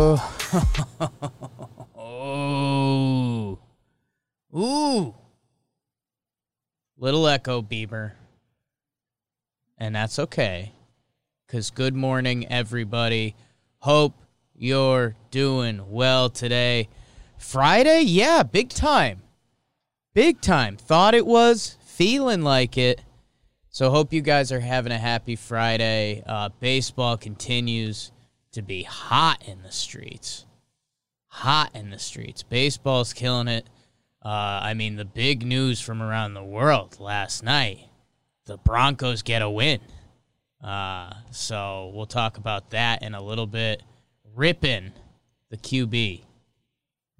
Oh. 0.00 0.78
oh. 1.98 3.58
Ooh. 4.56 5.12
Little 6.96 7.26
echo 7.26 7.60
Bieber. 7.62 8.12
And 9.76 9.96
that's 9.96 10.20
okay. 10.20 10.70
Because 11.46 11.72
good 11.72 11.96
morning, 11.96 12.46
everybody. 12.46 13.34
Hope 13.78 14.14
you're 14.54 15.16
doing 15.32 15.90
well 15.90 16.30
today. 16.30 16.88
Friday? 17.36 18.02
Yeah, 18.02 18.44
big 18.44 18.68
time. 18.68 19.22
Big 20.14 20.40
time. 20.40 20.76
Thought 20.76 21.16
it 21.16 21.26
was, 21.26 21.76
feeling 21.82 22.42
like 22.42 22.78
it. 22.78 23.00
So 23.70 23.90
hope 23.90 24.12
you 24.12 24.20
guys 24.20 24.52
are 24.52 24.60
having 24.60 24.92
a 24.92 24.98
happy 24.98 25.34
Friday. 25.34 26.22
Uh, 26.24 26.50
baseball 26.60 27.16
continues 27.16 28.12
to 28.58 28.62
be 28.62 28.82
hot 28.82 29.40
in 29.46 29.62
the 29.62 29.70
streets. 29.70 30.44
Hot 31.28 31.70
in 31.74 31.90
the 31.90 31.98
streets. 31.98 32.42
Baseball's 32.42 33.12
killing 33.12 33.46
it. 33.46 33.64
Uh, 34.24 34.58
I 34.62 34.74
mean, 34.74 34.96
the 34.96 35.04
big 35.04 35.46
news 35.46 35.80
from 35.80 36.02
around 36.02 36.34
the 36.34 36.42
world 36.42 36.98
last 36.98 37.44
night 37.44 37.88
the 38.46 38.56
Broncos 38.56 39.22
get 39.22 39.42
a 39.42 39.50
win. 39.50 39.78
Uh, 40.64 41.12
so 41.30 41.92
we'll 41.94 42.06
talk 42.06 42.36
about 42.36 42.70
that 42.70 43.02
in 43.02 43.14
a 43.14 43.22
little 43.22 43.46
bit. 43.46 43.82
Ripping 44.34 44.92
the 45.50 45.56
QB. 45.56 46.22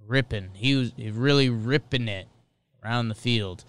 Ripping. 0.07 0.49
He 0.55 0.75
was 0.75 0.93
really 0.99 1.51
ripping 1.51 2.09
it 2.09 2.27
around 2.83 3.09
the 3.09 3.15
field. 3.15 3.65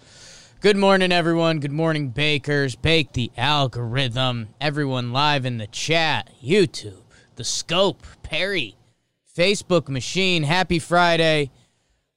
Good 0.60 0.76
morning, 0.76 1.12
everyone. 1.12 1.60
Good 1.60 1.70
morning, 1.70 2.08
Bakers. 2.08 2.74
Bake 2.74 3.12
the 3.12 3.30
algorithm. 3.36 4.48
Everyone 4.60 5.12
live 5.12 5.46
in 5.46 5.58
the 5.58 5.68
chat. 5.68 6.30
YouTube 6.42 7.02
the 7.40 7.44
scope, 7.44 8.02
Perry, 8.22 8.76
Facebook 9.34 9.88
machine. 9.88 10.42
Happy 10.42 10.78
Friday. 10.78 11.50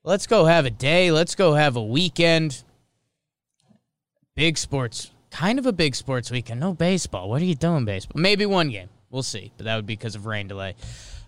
Let's 0.03 0.27
go 0.27 0.43
have 0.43 0.65
a 0.65 0.69
day. 0.69 1.13
Let's 1.13 1.33
go 1.33 1.53
have 1.53 1.77
a 1.77 1.81
weekend. 1.81 2.61
Big 4.35 4.57
sports, 4.57 5.11
kind 5.31 5.59
of 5.59 5.65
a 5.65 5.71
big 5.71 5.95
sports 5.95 6.29
weekend. 6.29 6.59
No 6.59 6.73
baseball. 6.73 7.29
What 7.29 7.41
are 7.41 7.45
you 7.45 7.55
doing, 7.55 7.85
baseball? 7.85 8.19
Maybe 8.19 8.45
one 8.45 8.69
game. 8.69 8.89
We'll 9.11 9.23
see, 9.23 9.53
but 9.55 9.63
that 9.63 9.77
would 9.77 9.85
be 9.85 9.95
because 9.95 10.15
of 10.15 10.25
rain 10.25 10.49
delay. 10.49 10.75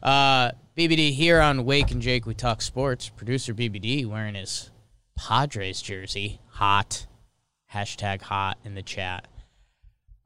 Uh, 0.04 0.52
BBD 0.76 1.14
here 1.14 1.40
on 1.40 1.64
Wake 1.64 1.92
and 1.92 2.02
Jake. 2.02 2.26
We 2.26 2.34
talk 2.34 2.62
sports. 2.62 3.08
Producer 3.08 3.54
BBD 3.54 4.06
wearing 4.06 4.36
his 4.36 4.72
Padres 5.16 5.82
jersey. 5.82 6.42
Hot. 6.50 7.08
Hashtag 7.74 8.24
hot 8.24 8.58
in 8.66 8.76
the 8.76 8.84
chat. 8.84 9.26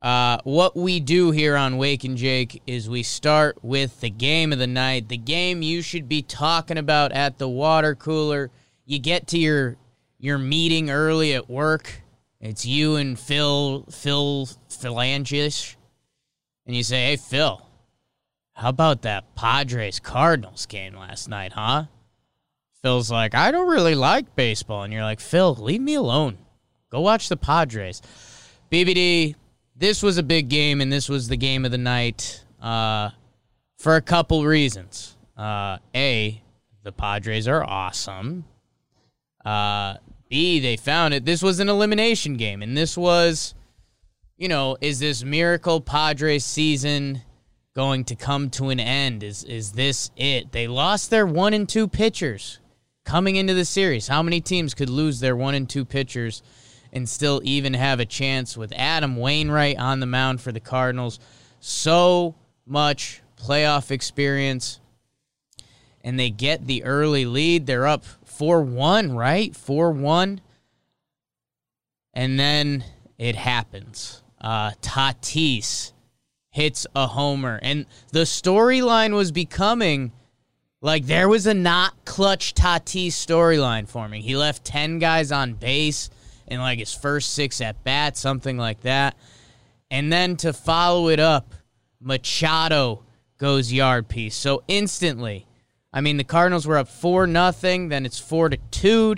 Uh, 0.02 0.38
what 0.46 0.78
we 0.78 1.00
do 1.02 1.32
here 1.32 1.58
on 1.58 1.78
Wake 1.78 2.06
and 2.06 2.16
Jake 2.16 2.62
is 2.66 2.90
we 2.90 3.04
start 3.04 3.58
with 3.62 4.00
the 4.00 4.10
game 4.10 4.54
of 4.54 4.60
the 4.60 4.68
night, 4.68 5.10
the 5.10 5.18
game 5.18 5.62
you 5.62 5.82
should 5.82 6.08
be 6.08 6.22
talking 6.22 6.78
about 6.78 7.12
at 7.12 7.38
the 7.38 7.50
water 7.50 7.96
cooler. 7.96 8.50
You 8.86 9.00
get 9.00 9.28
to 9.28 9.38
your 9.38 9.76
your 10.18 10.38
meeting 10.38 10.90
early 10.90 11.34
at 11.34 11.50
work. 11.50 12.02
It's 12.40 12.66
you 12.66 12.96
and 12.96 13.20
Phil 13.20 13.86
Phil 13.92 14.48
Phalangish, 14.70 15.76
and 16.66 16.76
you 16.76 16.84
say, 16.84 17.08
"Hey 17.08 17.16
Phil, 17.18 17.62
how 18.54 18.70
about 18.70 19.02
that 19.02 19.36
Padres 19.36 20.00
Cardinals 20.00 20.66
game 20.66 20.96
last 20.96 21.28
night, 21.28 21.52
huh?" 21.52 21.86
Phil's 22.82 23.12
like, 23.12 23.36
"I 23.36 23.52
don't 23.52 23.68
really 23.68 23.96
like 23.96 24.34
baseball," 24.38 24.84
and 24.84 24.94
you're 24.94 25.04
like, 25.04 25.20
"Phil, 25.20 25.56
leave 25.56 25.82
me 25.82 25.96
alone. 25.96 26.38
Go 26.90 27.02
watch 27.02 27.28
the 27.28 27.36
Padres." 27.36 28.02
BBD 28.72 29.36
this 29.80 30.04
was 30.04 30.18
a 30.18 30.24
big 30.24 30.50
game, 30.50 30.82
and 30.82 30.92
this 30.92 31.08
was 31.08 31.30
the 31.30 31.38
game 31.38 31.64
of 31.64 31.72
the 31.72 31.78
night 31.78 32.44
uh, 32.62 33.10
for 33.78 33.96
a 33.96 34.02
couple 34.02 34.46
reasons. 34.46 35.16
Uh, 35.38 35.78
a, 35.96 36.42
the 36.84 36.92
Padres 36.92 37.48
are 37.48 37.64
awesome. 37.64 38.44
Uh, 39.44 39.96
B, 40.28 40.60
they 40.60 40.76
found 40.76 41.14
it. 41.14 41.24
This 41.24 41.42
was 41.42 41.62
an 41.62 41.70
elimination 41.70 42.36
game, 42.36 42.62
and 42.62 42.76
this 42.76 42.98
was, 42.98 43.56
you 44.38 44.50
know, 44.50 44.78
is 44.82 45.00
this 45.00 45.24
miracle 45.24 45.80
Padres 45.80 46.44
season 46.44 47.22
going 47.74 48.04
to 48.04 48.16
come 48.16 48.50
to 48.50 48.70
an 48.70 48.82
end? 48.82 49.24
Is 49.24 49.46
is 49.46 49.72
this 49.72 50.12
it? 50.18 50.52
They 50.52 50.68
lost 50.68 51.10
their 51.10 51.26
one 51.26 51.54
and 51.54 51.68
two 51.68 51.88
pitchers 51.88 52.60
coming 53.06 53.38
into 53.38 53.54
the 53.54 53.66
series. 53.66 54.10
How 54.10 54.22
many 54.22 54.42
teams 54.42 54.74
could 54.74 54.90
lose 54.90 55.22
their 55.22 55.38
one 55.38 55.56
and 55.56 55.70
two 55.70 55.86
pitchers? 55.86 56.44
And 56.92 57.08
still 57.08 57.42
even 57.44 57.74
have 57.74 58.00
a 58.00 58.06
chance 58.06 58.58
with 58.58 58.74
Adam 58.76 59.16
Wainwright 59.16 59.78
on 59.78 60.00
the 60.00 60.06
mound 60.06 60.42
for 60.42 60.52
the 60.52 60.60
Cardinals. 60.60 61.20
So 61.60 62.36
much 62.66 63.22
playoff 63.38 63.92
experience. 63.92 64.80
And 66.02 66.20
they 66.20 66.30
get 66.30 66.66
the 66.66 66.84
early 66.84 67.26
lead. 67.26 67.66
They're 67.66 67.88
up 67.88 68.06
4 68.26 68.62
1, 68.62 69.14
right? 69.14 69.56
4 69.56 69.92
1. 69.92 70.42
And 72.14 72.40
then 72.40 72.84
it 73.18 73.36
happens. 73.36 74.24
Uh, 74.40 74.72
Tatis 74.82 75.92
hits 76.50 76.88
a 76.96 77.08
homer. 77.08 77.60
And 77.62 77.86
the 78.12 78.22
storyline 78.22 79.14
was 79.14 79.32
becoming 79.32 80.12
like 80.82 81.06
there 81.06 81.28
was 81.28 81.46
a 81.46 81.54
not 81.54 82.06
clutch 82.06 82.54
Tatis 82.54 83.08
storyline 83.08 83.88
forming. 83.88 84.22
He 84.22 84.38
left 84.38 84.64
10 84.64 85.00
guys 85.00 85.32
on 85.32 85.54
base 85.54 86.10
in 86.50 86.60
like 86.60 86.80
his 86.80 86.94
first 86.94 87.34
six 87.34 87.62
at 87.62 87.84
bat, 87.84 88.18
something 88.18 88.58
like 88.58 88.82
that. 88.82 89.16
And 89.92 90.12
then 90.12 90.36
to 90.38 90.54
follow 90.54 91.10
it 91.10 91.20
up, 91.20 91.54
Machado 92.00 93.04
goes 93.38 93.72
yard 93.74 94.08
piece. 94.08 94.36
So 94.36 94.64
instantly, 94.68 95.46
I 95.92 96.02
mean, 96.02 96.18
the 96.18 96.24
Cardinals 96.24 96.68
were 96.68 96.78
up 96.78 96.88
four 96.88 97.26
nothing. 97.26 97.90
Then 97.90 98.06
it's 98.06 98.20
four 98.20 98.50
to 98.50 98.58
two. 98.72 99.16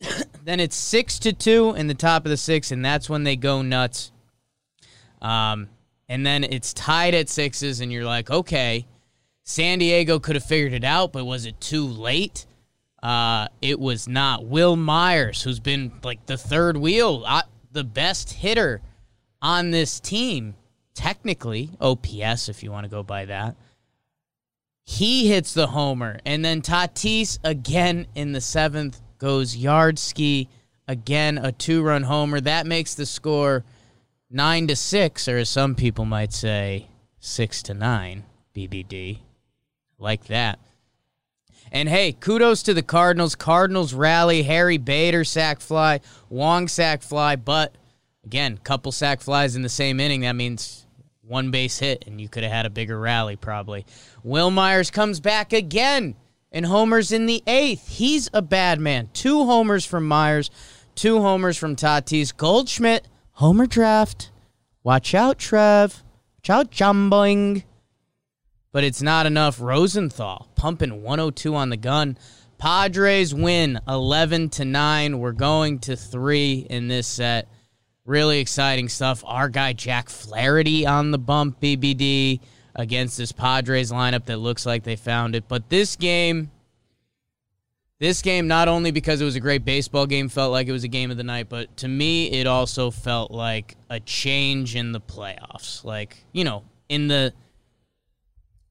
then 0.44 0.60
it's 0.60 0.76
six 0.76 1.18
to 1.20 1.32
two 1.32 1.74
in 1.74 1.86
the 1.86 1.94
top 1.94 2.24
of 2.24 2.30
the 2.30 2.36
six, 2.36 2.70
and 2.70 2.84
that's 2.84 3.08
when 3.08 3.24
they 3.24 3.36
go 3.36 3.62
nuts. 3.62 4.12
Um, 5.22 5.68
and 6.08 6.24
then 6.24 6.44
it's 6.44 6.74
tied 6.74 7.14
at 7.14 7.28
sixes, 7.28 7.80
and 7.80 7.90
you're 7.90 8.04
like, 8.04 8.30
okay, 8.30 8.86
San 9.44 9.78
Diego 9.78 10.18
could 10.18 10.36
have 10.36 10.44
figured 10.44 10.72
it 10.72 10.84
out, 10.84 11.12
but 11.12 11.24
was 11.24 11.46
it 11.46 11.60
too 11.60 11.86
late? 11.86 12.46
Uh, 13.06 13.46
it 13.62 13.78
was 13.78 14.08
not 14.08 14.46
Wil 14.46 14.74
Myers, 14.74 15.40
who's 15.40 15.60
been 15.60 15.92
like 16.02 16.26
the 16.26 16.36
third 16.36 16.76
wheel, 16.76 17.22
uh, 17.24 17.42
the 17.70 17.84
best 17.84 18.32
hitter 18.32 18.80
on 19.40 19.70
this 19.70 20.00
team, 20.00 20.56
technically 20.92 21.70
OPS 21.80 22.48
if 22.48 22.64
you 22.64 22.72
want 22.72 22.82
to 22.82 22.90
go 22.90 23.04
by 23.04 23.26
that. 23.26 23.54
He 24.82 25.28
hits 25.28 25.54
the 25.54 25.68
homer, 25.68 26.18
and 26.26 26.44
then 26.44 26.62
Tatis 26.62 27.38
again 27.44 28.08
in 28.16 28.32
the 28.32 28.40
seventh 28.40 29.00
goes 29.18 29.56
yard 29.56 30.00
ski 30.00 30.48
again 30.88 31.38
a 31.38 31.52
two-run 31.52 32.02
homer. 32.02 32.40
That 32.40 32.66
makes 32.66 32.96
the 32.96 33.06
score 33.06 33.64
nine 34.28 34.66
to 34.66 34.74
six, 34.74 35.28
or 35.28 35.36
as 35.36 35.48
some 35.48 35.76
people 35.76 36.06
might 36.06 36.32
say, 36.32 36.88
six 37.20 37.62
to 37.62 37.74
nine. 37.74 38.24
BBD, 38.52 39.20
like 39.96 40.24
that. 40.24 40.58
And 41.72 41.88
hey, 41.88 42.12
kudos 42.12 42.62
to 42.64 42.74
the 42.74 42.82
Cardinals. 42.82 43.34
Cardinals 43.34 43.92
rally. 43.92 44.42
Harry 44.42 44.78
Bader 44.78 45.24
sack 45.24 45.60
fly, 45.60 46.00
Wong 46.28 46.68
sack 46.68 47.02
fly, 47.02 47.36
but 47.36 47.74
again, 48.24 48.58
couple 48.58 48.92
sack 48.92 49.20
flies 49.20 49.56
in 49.56 49.62
the 49.62 49.68
same 49.68 50.00
inning. 50.00 50.22
That 50.22 50.36
means 50.36 50.86
one 51.22 51.50
base 51.50 51.78
hit, 51.78 52.04
and 52.06 52.20
you 52.20 52.28
could 52.28 52.42
have 52.42 52.52
had 52.52 52.66
a 52.66 52.70
bigger 52.70 52.98
rally 52.98 53.36
probably. 53.36 53.84
Wil 54.22 54.50
Myers 54.50 54.90
comes 54.90 55.20
back 55.20 55.52
again 55.52 56.14
and 56.52 56.66
homers 56.66 57.12
in 57.12 57.26
the 57.26 57.42
eighth. 57.46 57.88
He's 57.88 58.30
a 58.32 58.42
bad 58.42 58.80
man. 58.80 59.10
Two 59.12 59.44
homers 59.44 59.84
from 59.84 60.06
Myers, 60.06 60.50
two 60.94 61.20
homers 61.20 61.56
from 61.56 61.76
Tatis. 61.76 62.36
Goldschmidt, 62.36 63.08
homer 63.32 63.66
draft. 63.66 64.30
Watch 64.82 65.14
out, 65.14 65.38
Trev. 65.38 66.02
Watch 66.38 66.50
out, 66.50 66.70
Jumbling 66.70 67.64
but 68.76 68.84
it's 68.84 69.00
not 69.00 69.24
enough. 69.24 69.58
Rosenthal 69.58 70.50
pumping 70.54 71.02
102 71.02 71.54
on 71.54 71.70
the 71.70 71.78
gun. 71.78 72.18
Padres 72.58 73.34
win 73.34 73.80
11 73.88 74.50
to 74.50 74.66
9. 74.66 75.18
We're 75.18 75.32
going 75.32 75.78
to 75.78 75.96
3 75.96 76.66
in 76.68 76.86
this 76.86 77.06
set. 77.06 77.48
Really 78.04 78.38
exciting 78.38 78.90
stuff. 78.90 79.24
Our 79.26 79.48
guy 79.48 79.72
Jack 79.72 80.10
Flaherty 80.10 80.86
on 80.86 81.10
the 81.10 81.16
bump 81.16 81.58
BBD. 81.58 82.40
against 82.74 83.16
this 83.16 83.32
Padres 83.32 83.90
lineup 83.90 84.26
that 84.26 84.36
looks 84.36 84.66
like 84.66 84.84
they 84.84 84.96
found 84.96 85.34
it. 85.34 85.48
But 85.48 85.70
this 85.70 85.96
game, 85.96 86.50
this 87.98 88.20
game, 88.20 88.46
not 88.46 88.68
only 88.68 88.90
because 88.90 89.22
it 89.22 89.24
was 89.24 89.36
a 89.36 89.40
great 89.40 89.64
baseball 89.64 90.06
game, 90.06 90.28
felt 90.28 90.52
like 90.52 90.68
it 90.68 90.72
was 90.72 90.84
a 90.84 90.88
game 90.88 91.10
of 91.10 91.16
the 91.16 91.24
night, 91.24 91.48
but 91.48 91.74
to 91.78 91.88
me, 91.88 92.30
it 92.30 92.46
also 92.46 92.90
felt 92.90 93.30
like 93.30 93.74
a 93.88 93.98
change 94.00 94.76
in 94.76 94.92
the 94.92 95.00
playoffs. 95.00 95.82
Like, 95.82 96.22
you 96.32 96.44
know, 96.44 96.64
in 96.90 97.08
the 97.08 97.32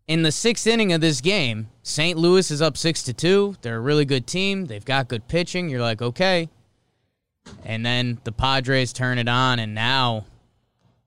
in 0.08 0.22
the 0.22 0.32
sixth 0.32 0.68
inning 0.68 0.94
of 0.94 1.02
this 1.02 1.22
game, 1.22 1.70
St. 1.84 2.18
Louis 2.18 2.52
is 2.52 2.62
up 2.62 2.78
six 2.78 3.04
to 3.04 3.14
two. 3.14 3.56
They're 3.62 3.78
a 3.78 3.82
really 3.82 4.06
good 4.06 4.28
team. 4.28 4.66
They've 4.66 4.86
got 4.86 5.08
good 5.08 5.28
pitching. 5.28 5.70
You're 5.70 5.82
like, 5.82 6.02
okay. 6.02 6.50
And 7.64 7.86
then 7.86 8.20
the 8.24 8.32
Padres 8.32 8.94
turn 8.94 9.18
it 9.18 9.28
on, 9.28 9.60
and 9.60 9.76
now 9.76 10.26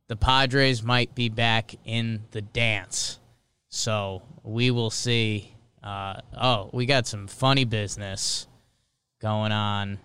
the 0.09 0.17
Padres 0.17 0.83
might 0.83 1.15
be 1.15 1.29
back 1.29 1.75
in 1.85 2.23
the 2.31 2.43
dance. 2.43 3.19
So 3.69 4.23
we 4.43 4.71
will 4.71 4.91
see. 4.91 5.55
Uh, 5.83 6.21
oh, 6.41 6.71
we 6.73 6.87
got 6.87 7.07
some 7.07 7.27
funny 7.27 7.65
business 7.65 8.47
going 9.21 9.53
on. 9.53 9.99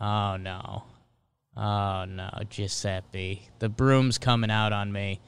Oh 0.00 0.36
no. 0.36 0.84
Oh 1.56 2.04
no, 2.04 2.30
Giuseppe. 2.48 3.48
The 3.58 3.68
broom's 3.68 4.18
coming 4.18 4.50
out 4.50 4.72
on 4.72 4.92
me. 4.92 5.20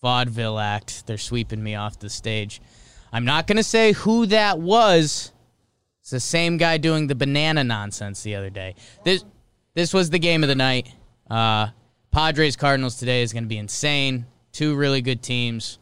Vaudeville 0.00 0.58
act. 0.58 1.06
They're 1.06 1.18
sweeping 1.18 1.62
me 1.62 1.74
off 1.74 1.98
the 1.98 2.10
stage. 2.10 2.60
I'm 3.12 3.24
not 3.24 3.46
going 3.46 3.56
to 3.56 3.62
say 3.62 3.92
who 3.92 4.26
that 4.26 4.58
was. 4.58 5.32
It's 6.00 6.10
the 6.10 6.20
same 6.20 6.56
guy 6.56 6.78
doing 6.78 7.06
the 7.06 7.14
banana 7.14 7.64
nonsense 7.64 8.22
the 8.22 8.34
other 8.36 8.50
day. 8.50 8.74
This 9.04 9.24
this 9.74 9.92
was 9.92 10.10
the 10.10 10.18
game 10.18 10.42
of 10.42 10.48
the 10.48 10.54
night. 10.54 10.88
Uh, 11.28 11.68
Padres 12.10 12.56
Cardinals 12.56 12.96
today 12.96 13.22
is 13.22 13.32
going 13.32 13.44
to 13.44 13.48
be 13.48 13.58
insane. 13.58 14.26
Two 14.52 14.74
really 14.76 15.02
good 15.02 15.22
teams. 15.22 15.78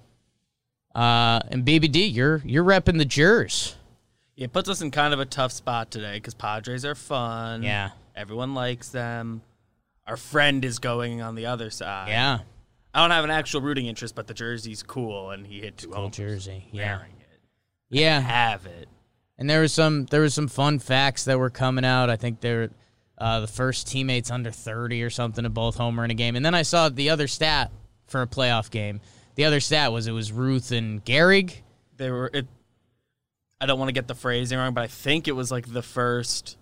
Uh, 0.95 1.41
and 1.49 1.65
BBD, 1.65 2.13
you're 2.13 2.41
you're 2.45 2.65
repping 2.65 2.99
the 2.99 3.05
Jers. 3.05 3.77
It 4.37 4.53
puts 4.53 4.69
us 4.69 4.81
in 4.81 4.91
kind 4.91 5.15
of 5.15 5.21
a 5.21 5.27
tough 5.27 5.53
spot 5.53 5.91
today 5.91 6.15
because 6.15 6.35
Padres 6.35 6.85
are 6.85 6.95
fun. 6.95 7.63
Yeah. 7.63 7.91
Everyone 8.17 8.55
likes 8.55 8.89
them. 8.89 9.43
Our 10.07 10.17
friend 10.17 10.65
is 10.65 10.79
going 10.79 11.23
on 11.23 11.35
the 11.35 11.47
other 11.47 11.71
side. 11.71 12.09
Yeah, 12.09 12.41
I 12.95 13.01
don't 13.01 13.11
have 13.11 13.25
an 13.25 13.31
actual 13.31 13.61
rooting 13.61 13.87
interest, 13.87 14.15
but 14.15 14.29
the 14.29 14.35
jersey's 14.35 14.83
cool, 14.85 15.31
and 15.31 15.47
he 15.47 15.61
hit 15.61 15.77
two 15.77 15.89
cool 15.89 15.97
homers 15.97 16.17
jersey. 16.17 16.69
Yeah, 16.71 16.97
wearing 16.97 17.17
it. 17.21 17.41
yeah. 17.91 18.21
Have 18.21 18.67
it. 18.67 18.89
And 19.37 19.51
there 19.51 19.61
was 19.61 19.73
some 19.73 20.07
there 20.07 20.21
was 20.21 20.33
some 20.33 20.47
fun 20.47 20.79
facts 20.79 21.25
that 21.25 21.39
were 21.39 21.51
coming 21.51 21.85
out. 21.85 22.09
I 22.09 22.17
think 22.17 22.41
they're 22.41 22.71
uh, 23.19 23.41
the 23.41 23.47
first 23.49 23.89
teammates 23.89 24.31
under 24.31 24.51
30 24.51 25.03
or 25.03 25.11
something 25.11 25.45
to 25.45 25.51
both 25.51 25.77
homer 25.77 26.05
in 26.05 26.11
a 26.11 26.15
game. 26.15 26.37
And 26.37 26.45
then 26.45 26.55
I 26.55 26.63
saw 26.63 26.89
the 26.89 27.11
other 27.11 27.27
stat 27.27 27.71
for 28.07 28.23
a 28.23 28.27
playoff 28.27 28.71
game. 28.71 29.01
The 29.35 29.45
other 29.45 29.61
stat 29.61 29.93
was 29.93 30.07
it 30.07 30.13
was 30.13 30.31
Ruth 30.33 30.71
and 30.73 31.05
Gehrig. 31.05 31.55
They 31.97 32.11
were 32.11 32.31
it. 32.33 32.47
I 33.61 33.67
don't 33.67 33.79
want 33.79 33.89
to 33.89 33.93
get 33.93 34.07
the 34.07 34.15
phrasing 34.15 34.59
wrong, 34.59 34.75
but 34.75 34.83
I 34.83 34.89
think 34.89 35.27
it 35.27 35.33
was 35.33 35.51
like 35.51 35.73
the 35.73 35.83
first 35.83 36.57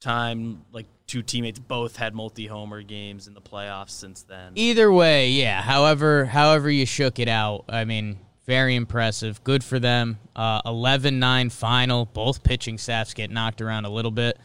time 0.00 0.64
like 0.72 0.86
two 1.08 1.22
teammates 1.22 1.58
both 1.58 1.96
had 1.96 2.14
multi-homer 2.14 2.82
games 2.82 3.26
in 3.26 3.34
the 3.34 3.40
playoffs 3.40 3.90
since 3.90 4.22
then. 4.22 4.52
Either 4.54 4.92
way, 4.92 5.30
yeah. 5.30 5.60
However, 5.62 6.26
however 6.26 6.70
you 6.70 6.86
shook 6.86 7.18
it 7.18 7.28
out, 7.28 7.64
I 7.68 7.84
mean, 7.84 8.18
very 8.46 8.76
impressive. 8.76 9.42
Good 9.42 9.64
for 9.64 9.80
them. 9.80 10.18
Uh, 10.36 10.62
11-9 10.62 11.50
final. 11.50 12.04
Both 12.04 12.44
pitching 12.44 12.78
staffs 12.78 13.14
get 13.14 13.30
knocked 13.30 13.60
around 13.60 13.86
a 13.86 13.90
little 13.90 14.10
bit. 14.12 14.38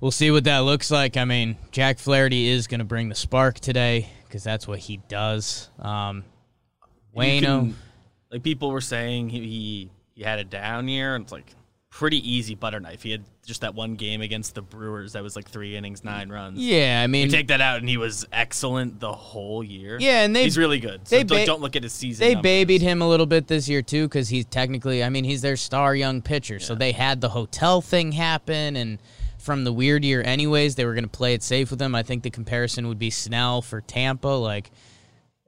We'll 0.00 0.10
see 0.10 0.30
what 0.30 0.44
that 0.44 0.60
looks 0.60 0.90
like. 0.90 1.16
I 1.16 1.24
mean, 1.24 1.56
Jack 1.72 1.98
Flaherty 1.98 2.48
is 2.48 2.66
going 2.66 2.78
to 2.78 2.84
bring 2.84 3.08
the 3.08 3.14
spark 3.14 3.58
today 3.58 4.08
because 4.26 4.44
that's 4.44 4.68
what 4.68 4.78
he 4.78 4.98
does. 5.08 5.68
Um, 5.78 6.24
Wayno, 7.16 7.72
like 8.30 8.42
people 8.42 8.70
were 8.70 8.80
saying, 8.80 9.28
he, 9.30 9.40
he 9.40 9.90
he 10.14 10.22
had 10.22 10.38
a 10.38 10.44
down 10.44 10.88
year, 10.88 11.14
and 11.14 11.24
it's 11.24 11.32
like 11.32 11.54
pretty 11.90 12.18
easy 12.28 12.54
butter 12.54 12.78
knife. 12.80 13.02
He 13.02 13.10
had 13.10 13.24
just 13.44 13.62
that 13.62 13.74
one 13.74 13.94
game 13.96 14.20
against 14.22 14.54
the 14.54 14.62
Brewers 14.62 15.12
that 15.14 15.22
was 15.22 15.34
like 15.34 15.48
three 15.48 15.76
innings, 15.76 16.04
nine 16.04 16.28
runs. 16.30 16.58
yeah, 16.58 17.00
I 17.02 17.08
mean, 17.08 17.26
You 17.26 17.32
take 17.32 17.48
that 17.48 17.60
out, 17.60 17.80
and 17.80 17.88
he 17.88 17.96
was 17.96 18.24
excellent 18.32 19.00
the 19.00 19.12
whole 19.12 19.62
year. 19.64 19.98
Yeah, 20.00 20.22
and 20.24 20.34
they- 20.34 20.44
he's 20.44 20.56
really 20.56 20.78
good. 20.78 21.06
So 21.08 21.16
they 21.16 21.24
ba- 21.24 21.44
don't 21.46 21.60
look 21.60 21.74
at 21.76 21.82
his 21.82 21.92
season. 21.92 22.24
they 22.26 22.34
numbers. 22.34 22.42
babied 22.48 22.80
him 22.82 23.02
a 23.02 23.08
little 23.08 23.26
bit 23.26 23.48
this 23.48 23.68
year 23.68 23.82
too 23.82 24.06
because 24.06 24.28
he's 24.28 24.44
technically, 24.44 25.02
I 25.02 25.08
mean, 25.10 25.24
he's 25.24 25.42
their 25.42 25.56
star 25.56 25.94
young 25.96 26.22
pitcher. 26.22 26.60
So 26.60 26.74
they 26.74 26.92
had 26.92 27.20
the 27.20 27.30
hotel 27.30 27.80
thing 27.80 28.12
happen, 28.12 28.76
and 28.76 28.98
from 29.38 29.64
the 29.64 29.72
weird 29.72 30.04
year, 30.04 30.22
anyways, 30.24 30.76
they 30.76 30.84
were 30.84 30.94
going 30.94 31.04
to 31.04 31.10
play 31.10 31.34
it 31.34 31.42
safe 31.42 31.70
with 31.72 31.82
him. 31.82 31.94
I 31.94 32.02
think 32.04 32.22
the 32.22 32.30
comparison 32.30 32.86
would 32.88 32.98
be 33.00 33.10
Snell 33.10 33.62
for 33.62 33.80
Tampa, 33.80 34.28
like. 34.28 34.70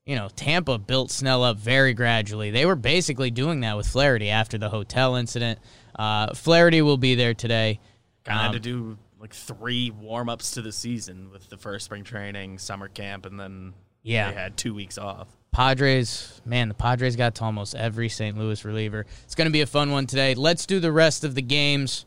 You 0.05 0.17
know, 0.17 0.29
Tampa 0.35 0.79
built 0.79 1.13
Snell 1.13 1.45
up 1.45 1.59
very 1.59 1.95
gradually. 1.95 2.51
They 2.51 2.67
were 2.67 2.75
basically 2.75 3.31
doing 3.31 3.61
that 3.61 3.77
with 3.77 3.87
Flaherty 3.87 4.31
after 4.31 4.59
the 4.59 4.69
hotel 4.69 5.15
incident. 5.15 5.61
Uh, 5.97 6.35
Flaherty 6.35 6.83
will 6.83 6.97
be 6.97 7.15
there 7.15 7.35
today. 7.35 7.81
Kind 8.25 8.39
of 8.39 8.47
Um, 8.47 8.53
had 8.53 8.63
to 8.63 8.69
do 8.69 8.99
like 9.21 9.35
three 9.35 9.91
warm 9.91 10.29
ups 10.29 10.53
to 10.53 10.63
the 10.63 10.73
season 10.73 11.31
with 11.31 11.49
the 11.49 11.57
first 11.57 11.85
spring 11.85 12.03
training, 12.05 12.59
summer 12.59 12.89
camp, 12.89 13.25
and 13.27 13.39
then 13.39 13.75
Yeah. 14.03 14.31
they 14.31 14.37
had 14.37 14.57
two 14.57 14.75
weeks 14.75 14.99
off. 14.99 15.29
Padres, 15.53 16.41
man, 16.47 16.69
the 16.69 16.75
Padres 16.75 17.15
got 17.15 17.35
to 17.37 17.45
almost 17.45 17.75
every 17.75 18.09
St. 18.09 18.37
Louis 18.39 18.65
reliever. 18.65 19.05
It's 19.25 19.35
going 19.35 19.47
to 19.47 19.53
be 19.53 19.61
a 19.61 19.67
fun 19.67 19.91
one 19.91 20.07
today. 20.07 20.35
Let's 20.35 20.65
do 20.67 20.81
the 20.81 20.91
rest 20.93 21.25
of 21.25 21.35
the 21.35 21.43
games. 21.43 22.07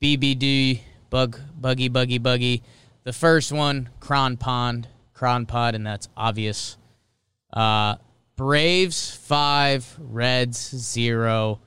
BBD, 0.00 0.80
Bug, 1.10 1.38
Buggy, 1.60 1.88
Buggy, 1.88 2.18
Buggy. 2.18 2.62
The 3.04 3.12
first 3.12 3.50
one, 3.52 3.88
Cron 4.00 4.36
Pond, 4.36 4.88
Cron 5.14 5.46
Pod, 5.46 5.74
and 5.74 5.86
that's 5.86 6.08
obvious. 6.16 6.76
Uh, 7.52 7.96
Braves 8.36 9.10
five, 9.16 9.96
Reds 9.98 10.56
zero. 10.76 11.60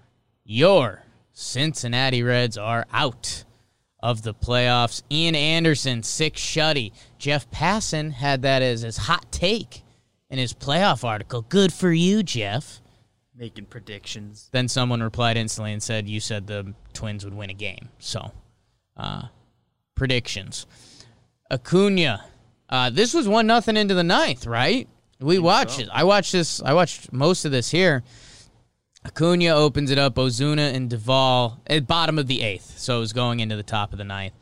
Your 0.46 1.04
Cincinnati 1.40 2.22
Reds 2.22 2.58
are 2.58 2.86
out 2.92 3.46
of 4.02 4.24
the 4.24 4.34
playoffs. 4.34 5.04
Ian 5.10 5.36
Anderson 5.36 6.04
six 6.04 6.42
shutty. 6.42 6.92
Jeff 7.18 7.50
Passan 7.50 8.12
had 8.12 8.42
that 8.42 8.62
as 8.62 8.82
his 8.82 8.98
hot 8.98 9.32
take 9.32 9.84
in 10.30 10.38
his 10.38 10.54
playoff 10.54 11.06
article. 11.06 11.42
Good 11.42 11.72
for 11.72 11.94
you, 11.94 12.24
Jeff. 12.24 12.82
Making 13.34 13.68
predictions. 13.68 14.50
Then 14.52 14.68
someone 14.68 15.02
replied 15.02 15.38
instantly 15.38 15.72
and 15.72 15.82
said, 15.82 16.10
"You 16.10 16.20
said 16.20 16.46
the 16.46 16.74
Twins 16.92 17.24
would 17.24 17.34
win 17.34 17.50
a 17.50 17.54
game." 17.54 17.88
So, 18.00 18.34
uh, 18.98 19.30
predictions. 19.96 20.68
Acuna. 21.50 22.26
Uh, 22.68 22.90
this 22.90 23.14
was 23.14 23.30
one 23.30 23.48
nothing 23.48 23.78
into 23.78 23.96
the 23.96 24.04
ninth, 24.04 24.46
right? 24.46 24.90
We 25.22 25.40
watched 25.40 25.80
it. 25.80 25.88
I 25.92 26.04
watched 26.04 26.34
this. 26.34 26.62
I 26.62 26.74
watched 26.74 27.14
most 27.14 27.46
of 27.46 27.52
this 27.52 27.72
here. 27.72 28.04
Acuna 29.10 29.56
opens 29.56 29.90
it 29.90 29.98
up. 29.98 30.16
Ozuna 30.16 30.72
and 30.74 30.88
Duvall 30.88 31.60
at 31.66 31.88
bottom 31.88 32.20
of 32.20 32.28
the 32.28 32.44
eighth, 32.44 32.78
so 32.78 32.98
it 32.98 33.00
was 33.00 33.12
going 33.12 33.40
into 33.40 33.56
the 33.56 33.64
top 33.64 33.92
of 33.92 33.98
the 33.98 34.04
ninth. 34.04 34.34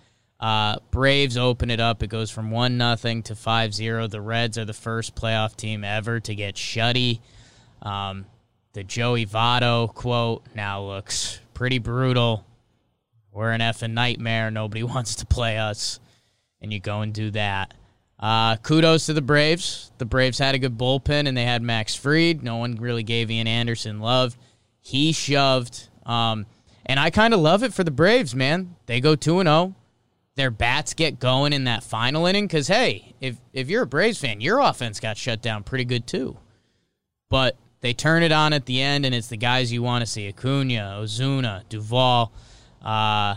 Uh, 0.41 0.75
Braves 0.91 1.37
open 1.37 1.71
it 1.71 1.79
up. 1.79 2.03
It 2.03 2.07
goes 2.07 2.29
from 2.29 2.51
one 2.51 2.77
nothing 2.77 3.23
to 3.23 3.33
5-0. 3.33 4.09
The 4.09 4.19
Reds 4.19 4.57
are 4.57 4.65
the 4.65 4.73
first 4.73 5.15
playoff 5.15 5.55
team 5.55 5.85
ever 5.85 6.19
to 6.19 6.35
get 6.35 6.55
shutty. 6.55 7.21
Um, 7.81 8.25
the 8.73 8.83
Joey 8.83 9.25
Votto 9.25 9.93
quote 9.93 10.43
now 10.53 10.83
looks 10.83 11.39
pretty 11.53 11.79
brutal. 11.79 12.45
We're 13.31 13.51
an 13.51 13.61
effing 13.61 13.93
nightmare. 13.93 14.51
Nobody 14.51 14.83
wants 14.83 15.15
to 15.15 15.25
play 15.25 15.57
us. 15.57 16.01
And 16.59 16.73
you 16.73 16.81
go 16.81 17.01
and 17.01 17.13
do 17.13 17.31
that. 17.31 17.73
Uh, 18.19 18.57
kudos 18.57 19.05
to 19.05 19.13
the 19.13 19.21
Braves. 19.21 19.91
The 19.97 20.05
Braves 20.05 20.39
had 20.39 20.55
a 20.55 20.59
good 20.59 20.77
bullpen 20.77 21.25
and 21.25 21.37
they 21.37 21.45
had 21.45 21.61
Max 21.61 21.95
Fried. 21.95 22.43
No 22.43 22.57
one 22.57 22.75
really 22.75 23.03
gave 23.03 23.31
Ian 23.31 23.47
Anderson 23.47 24.01
love. 24.01 24.35
He 24.87 25.11
shoved. 25.11 25.89
Um, 26.05 26.45
and 26.85 26.99
I 26.99 27.09
kind 27.09 27.33
of 27.33 27.39
love 27.39 27.63
it 27.63 27.73
for 27.73 27.83
the 27.83 27.91
Braves, 27.91 28.33
man. 28.33 28.75
They 28.85 29.01
go 29.01 29.15
2 29.15 29.43
0. 29.43 29.75
Their 30.35 30.51
bats 30.51 30.93
get 30.93 31.19
going 31.19 31.51
in 31.51 31.65
that 31.65 31.83
final 31.83 32.25
inning 32.25 32.45
because, 32.45 32.67
hey, 32.67 33.13
if, 33.19 33.37
if 33.53 33.69
you're 33.69 33.83
a 33.83 33.87
Braves 33.87 34.19
fan, 34.19 34.39
your 34.39 34.59
offense 34.59 34.99
got 34.99 35.17
shut 35.17 35.41
down 35.41 35.63
pretty 35.63 35.85
good 35.85 36.05
too 36.05 36.37
but 37.29 37.57
they 37.81 37.93
turn 37.93 38.23
it 38.23 38.31
on 38.31 38.53
at 38.53 38.65
the 38.65 38.81
end, 38.81 39.05
and 39.05 39.13
it's 39.13 39.27
the 39.27 39.37
guys 39.37 39.71
you 39.71 39.83
want 39.83 40.01
to 40.01 40.05
see: 40.05 40.27
Acuna, 40.27 40.99
Ozuna, 41.01 41.67
Duvall. 41.69 42.31
Uh, 42.81 43.35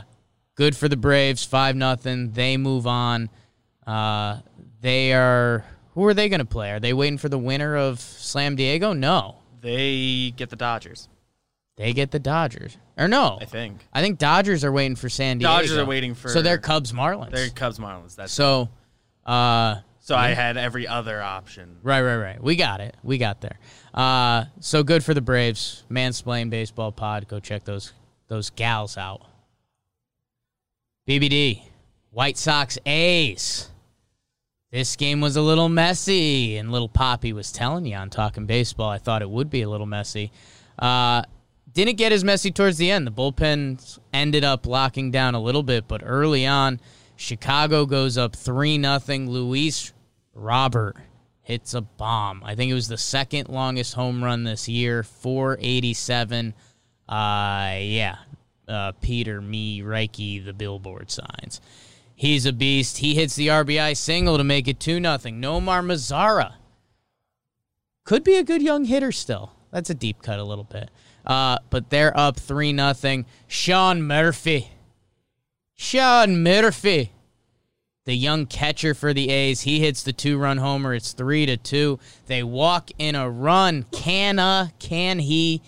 good 0.54 0.76
for 0.76 0.88
the 0.88 0.96
Braves, 0.96 1.44
five 1.44 1.76
nothing. 1.76 2.32
They 2.32 2.56
move 2.56 2.86
on. 2.86 3.28
Uh, 3.86 4.40
they 4.80 5.12
are. 5.12 5.64
Who 5.94 6.04
are 6.06 6.14
they 6.14 6.28
going 6.28 6.40
to 6.40 6.46
play? 6.46 6.70
Are 6.70 6.80
they 6.80 6.92
waiting 6.92 7.18
for 7.18 7.28
the 7.28 7.38
winner 7.38 7.76
of 7.76 8.00
Slam 8.00 8.56
Diego? 8.56 8.92
No, 8.92 9.36
They 9.60 10.32
get 10.36 10.48
the 10.48 10.56
Dodgers, 10.56 11.08
they 11.80 11.92
get 11.92 12.10
the 12.10 12.18
Dodgers. 12.18 12.76
Or 12.98 13.08
no, 13.08 13.38
I 13.40 13.44
think. 13.46 13.86
I 13.92 14.02
think 14.02 14.18
Dodgers 14.18 14.64
are 14.64 14.72
waiting 14.72 14.96
for 14.96 15.08
San 15.08 15.38
Diego. 15.38 15.50
Dodgers 15.54 15.76
are 15.76 15.86
waiting 15.86 16.14
for- 16.14 16.28
So 16.28 16.42
they're 16.42 16.58
Cubs 16.58 16.92
Marlins. 16.92 17.30
They're 17.30 17.48
Cubs 17.50 17.78
Marlins. 17.78 18.16
That's 18.16 18.32
so, 18.32 18.68
uh, 19.24 19.76
so 20.00 20.14
I 20.16 20.28
had 20.28 20.56
every 20.56 20.86
other 20.86 21.22
option. 21.22 21.76
Right, 21.82 22.02
right, 22.02 22.16
right. 22.16 22.42
We 22.42 22.56
got 22.56 22.80
it. 22.80 22.96
We 23.02 23.16
got 23.18 23.40
there. 23.40 23.58
Uh, 23.94 24.44
so 24.60 24.82
good 24.82 25.02
for 25.04 25.14
the 25.14 25.20
Braves. 25.20 25.84
Mansplain 25.90 26.50
Baseball 26.50 26.92
Pod. 26.92 27.26
Go 27.28 27.40
check 27.40 27.64
those 27.64 27.92
those 28.28 28.50
gals 28.50 28.96
out. 28.96 29.22
BBD, 31.08 31.62
White 32.10 32.38
Sox 32.38 32.78
A's. 32.86 33.68
this 34.70 34.94
game 34.96 35.20
was 35.20 35.36
a 35.36 35.42
little 35.42 35.68
messy, 35.68 36.56
and 36.56 36.70
little 36.70 36.88
Poppy 36.88 37.32
was 37.32 37.50
telling 37.50 37.84
you 37.86 37.96
on 37.96 38.10
talking 38.10 38.46
baseball. 38.46 38.88
I 38.88 38.98
thought 38.98 39.22
it 39.22 39.28
would 39.30 39.50
be 39.50 39.62
a 39.62 39.68
little 39.68 39.86
messy. 39.86 40.30
Uh, 40.78 41.22
didn't 41.72 41.96
get 41.96 42.12
as 42.12 42.24
messy 42.24 42.50
towards 42.50 42.78
the 42.78 42.90
end. 42.90 43.06
The 43.06 43.12
bullpen 43.12 43.98
ended 44.12 44.44
up 44.44 44.66
locking 44.66 45.10
down 45.10 45.34
a 45.34 45.40
little 45.40 45.62
bit, 45.62 45.86
but 45.88 46.02
early 46.04 46.46
on, 46.46 46.80
Chicago 47.16 47.86
goes 47.86 48.16
up 48.16 48.34
three 48.34 48.78
nothing. 48.78 49.30
Luis 49.30 49.92
Robert 50.34 50.96
hits 51.42 51.74
a 51.74 51.80
bomb. 51.80 52.42
I 52.44 52.54
think 52.54 52.70
it 52.70 52.74
was 52.74 52.88
the 52.88 52.98
second 52.98 53.48
longest 53.48 53.94
home 53.94 54.22
run 54.22 54.44
this 54.44 54.68
year, 54.68 55.02
487. 55.02 56.54
Uh, 57.08 57.76
yeah, 57.80 58.16
uh, 58.68 58.92
Peter, 59.00 59.40
me, 59.40 59.80
Reiki, 59.80 60.44
the 60.44 60.52
billboard 60.52 61.10
signs. 61.10 61.60
He's 62.14 62.46
a 62.46 62.52
beast. 62.52 62.98
He 62.98 63.14
hits 63.14 63.34
the 63.34 63.48
RBI 63.48 63.96
single 63.96 64.36
to 64.36 64.44
make 64.44 64.68
it 64.68 64.78
2 64.78 65.00
0. 65.00 65.00
Nomar 65.00 65.82
Mazara 65.84 66.54
could 68.04 68.22
be 68.24 68.36
a 68.36 68.44
good 68.44 68.62
young 68.62 68.84
hitter 68.84 69.12
still. 69.12 69.52
That's 69.70 69.90
a 69.90 69.94
deep 69.94 70.22
cut 70.22 70.38
a 70.38 70.44
little 70.44 70.64
bit. 70.64 70.90
Uh, 71.30 71.60
but 71.70 71.90
they're 71.90 72.16
up 72.18 72.36
3 72.36 72.72
nothing. 72.72 73.24
Sean 73.46 74.02
Murphy. 74.02 74.72
Sean 75.76 76.42
Murphy. 76.42 77.12
The 78.04 78.16
young 78.16 78.46
catcher 78.46 78.94
for 78.94 79.14
the 79.14 79.30
A's. 79.30 79.60
He 79.60 79.78
hits 79.78 80.02
the 80.02 80.12
two 80.12 80.38
run 80.38 80.56
homer. 80.56 80.92
It's 80.92 81.12
3 81.12 81.46
to 81.46 81.56
2. 81.56 82.00
They 82.26 82.42
walk 82.42 82.90
in 82.98 83.14
a 83.14 83.30
run. 83.30 83.84
Can 83.92 84.40
uh, 84.40 84.70
can 84.80 85.20
he? 85.20 85.62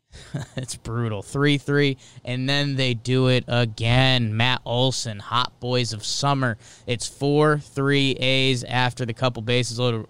it's 0.56 0.76
brutal. 0.76 1.22
3 1.22 1.56
3. 1.56 1.96
And 2.26 2.46
then 2.46 2.76
they 2.76 2.92
do 2.92 3.28
it 3.28 3.44
again. 3.48 4.36
Matt 4.36 4.60
Olson, 4.66 5.20
Hot 5.20 5.58
Boys 5.58 5.94
of 5.94 6.04
Summer. 6.04 6.58
It's 6.86 7.08
4 7.08 7.60
3 7.60 8.10
A's 8.20 8.62
after 8.62 9.06
the 9.06 9.14
couple 9.14 9.40
bases 9.40 9.78
loaded. 9.78 10.06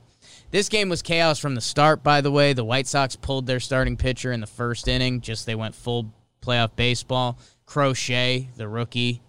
This 0.51 0.71
game 0.71 0.89
was 0.89 1.03
chaos 1.03 1.39
from 1.39 1.55
the 1.55 1.61
start, 1.61 2.03
by 2.03 2.23
the 2.23 2.31
way. 2.31 2.55
The 2.55 2.65
White 2.65 2.87
Sox 2.87 3.17
pulled 3.17 3.47
their 3.47 3.61
starting 3.61 3.97
pitcher 3.99 4.33
in 4.33 4.41
the 4.41 4.47
first 4.47 4.89
inning, 4.89 5.21
just 5.21 5.45
they 5.45 5.55
went 5.55 5.75
full 5.75 6.11
playoff 6.41 6.75
baseball. 6.75 7.39
Crochet, 7.67 8.49
the 8.57 8.67
rookie 8.67 9.21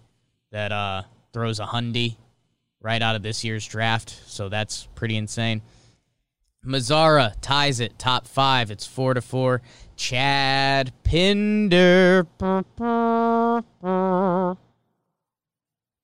that 0.50 0.72
uh, 0.72 1.02
throws 1.34 1.60
a 1.60 1.66
hundy 1.66 2.16
right 2.80 3.02
out 3.02 3.16
of 3.16 3.22
this 3.22 3.44
year's 3.44 3.66
draft, 3.66 4.18
so 4.26 4.48
that's 4.48 4.88
pretty 4.94 5.16
insane. 5.16 5.60
Mazara 6.64 7.34
ties 7.42 7.80
it 7.80 7.98
top 7.98 8.26
five. 8.26 8.70
It's 8.70 8.86
four 8.86 9.14
to 9.14 9.20
four. 9.20 9.60
Chad 9.96 10.92
Pinder. 11.04 12.26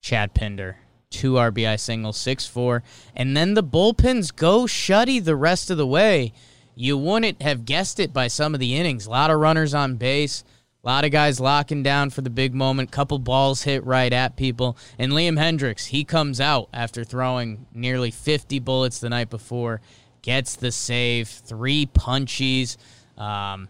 Chad 0.01 0.33
Pinder. 0.33 0.77
Two 1.09 1.33
RBI 1.33 1.79
singles, 1.79 2.17
6 2.17 2.47
4. 2.47 2.83
And 3.15 3.35
then 3.35 3.53
the 3.53 3.63
bullpens 3.63 4.35
go 4.35 4.63
shutty 4.63 5.23
the 5.23 5.35
rest 5.35 5.69
of 5.69 5.77
the 5.77 5.87
way. 5.87 6.33
You 6.75 6.97
wouldn't 6.97 7.41
have 7.41 7.65
guessed 7.65 7.99
it 7.99 8.13
by 8.13 8.27
some 8.27 8.53
of 8.53 8.59
the 8.59 8.75
innings. 8.75 9.05
A 9.05 9.09
lot 9.09 9.31
of 9.31 9.39
runners 9.39 9.73
on 9.73 9.95
base. 9.95 10.43
A 10.83 10.87
lot 10.87 11.05
of 11.05 11.11
guys 11.11 11.39
locking 11.39 11.81
down 11.81 12.11
for 12.11 12.21
the 12.21 12.29
big 12.29 12.53
moment. 12.53 12.91
Couple 12.91 13.19
balls 13.19 13.63
hit 13.63 13.83
right 13.85 14.13
at 14.13 14.35
people. 14.35 14.77
And 14.99 15.11
Liam 15.11 15.37
Hendriks, 15.37 15.87
he 15.87 16.03
comes 16.03 16.39
out 16.39 16.69
after 16.71 17.03
throwing 17.03 17.65
nearly 17.73 18.11
50 18.11 18.59
bullets 18.59 18.99
the 18.99 19.09
night 19.09 19.29
before, 19.29 19.81
gets 20.21 20.55
the 20.55 20.71
save, 20.71 21.27
three 21.27 21.87
punchies, 21.87 22.77
um, 23.17 23.69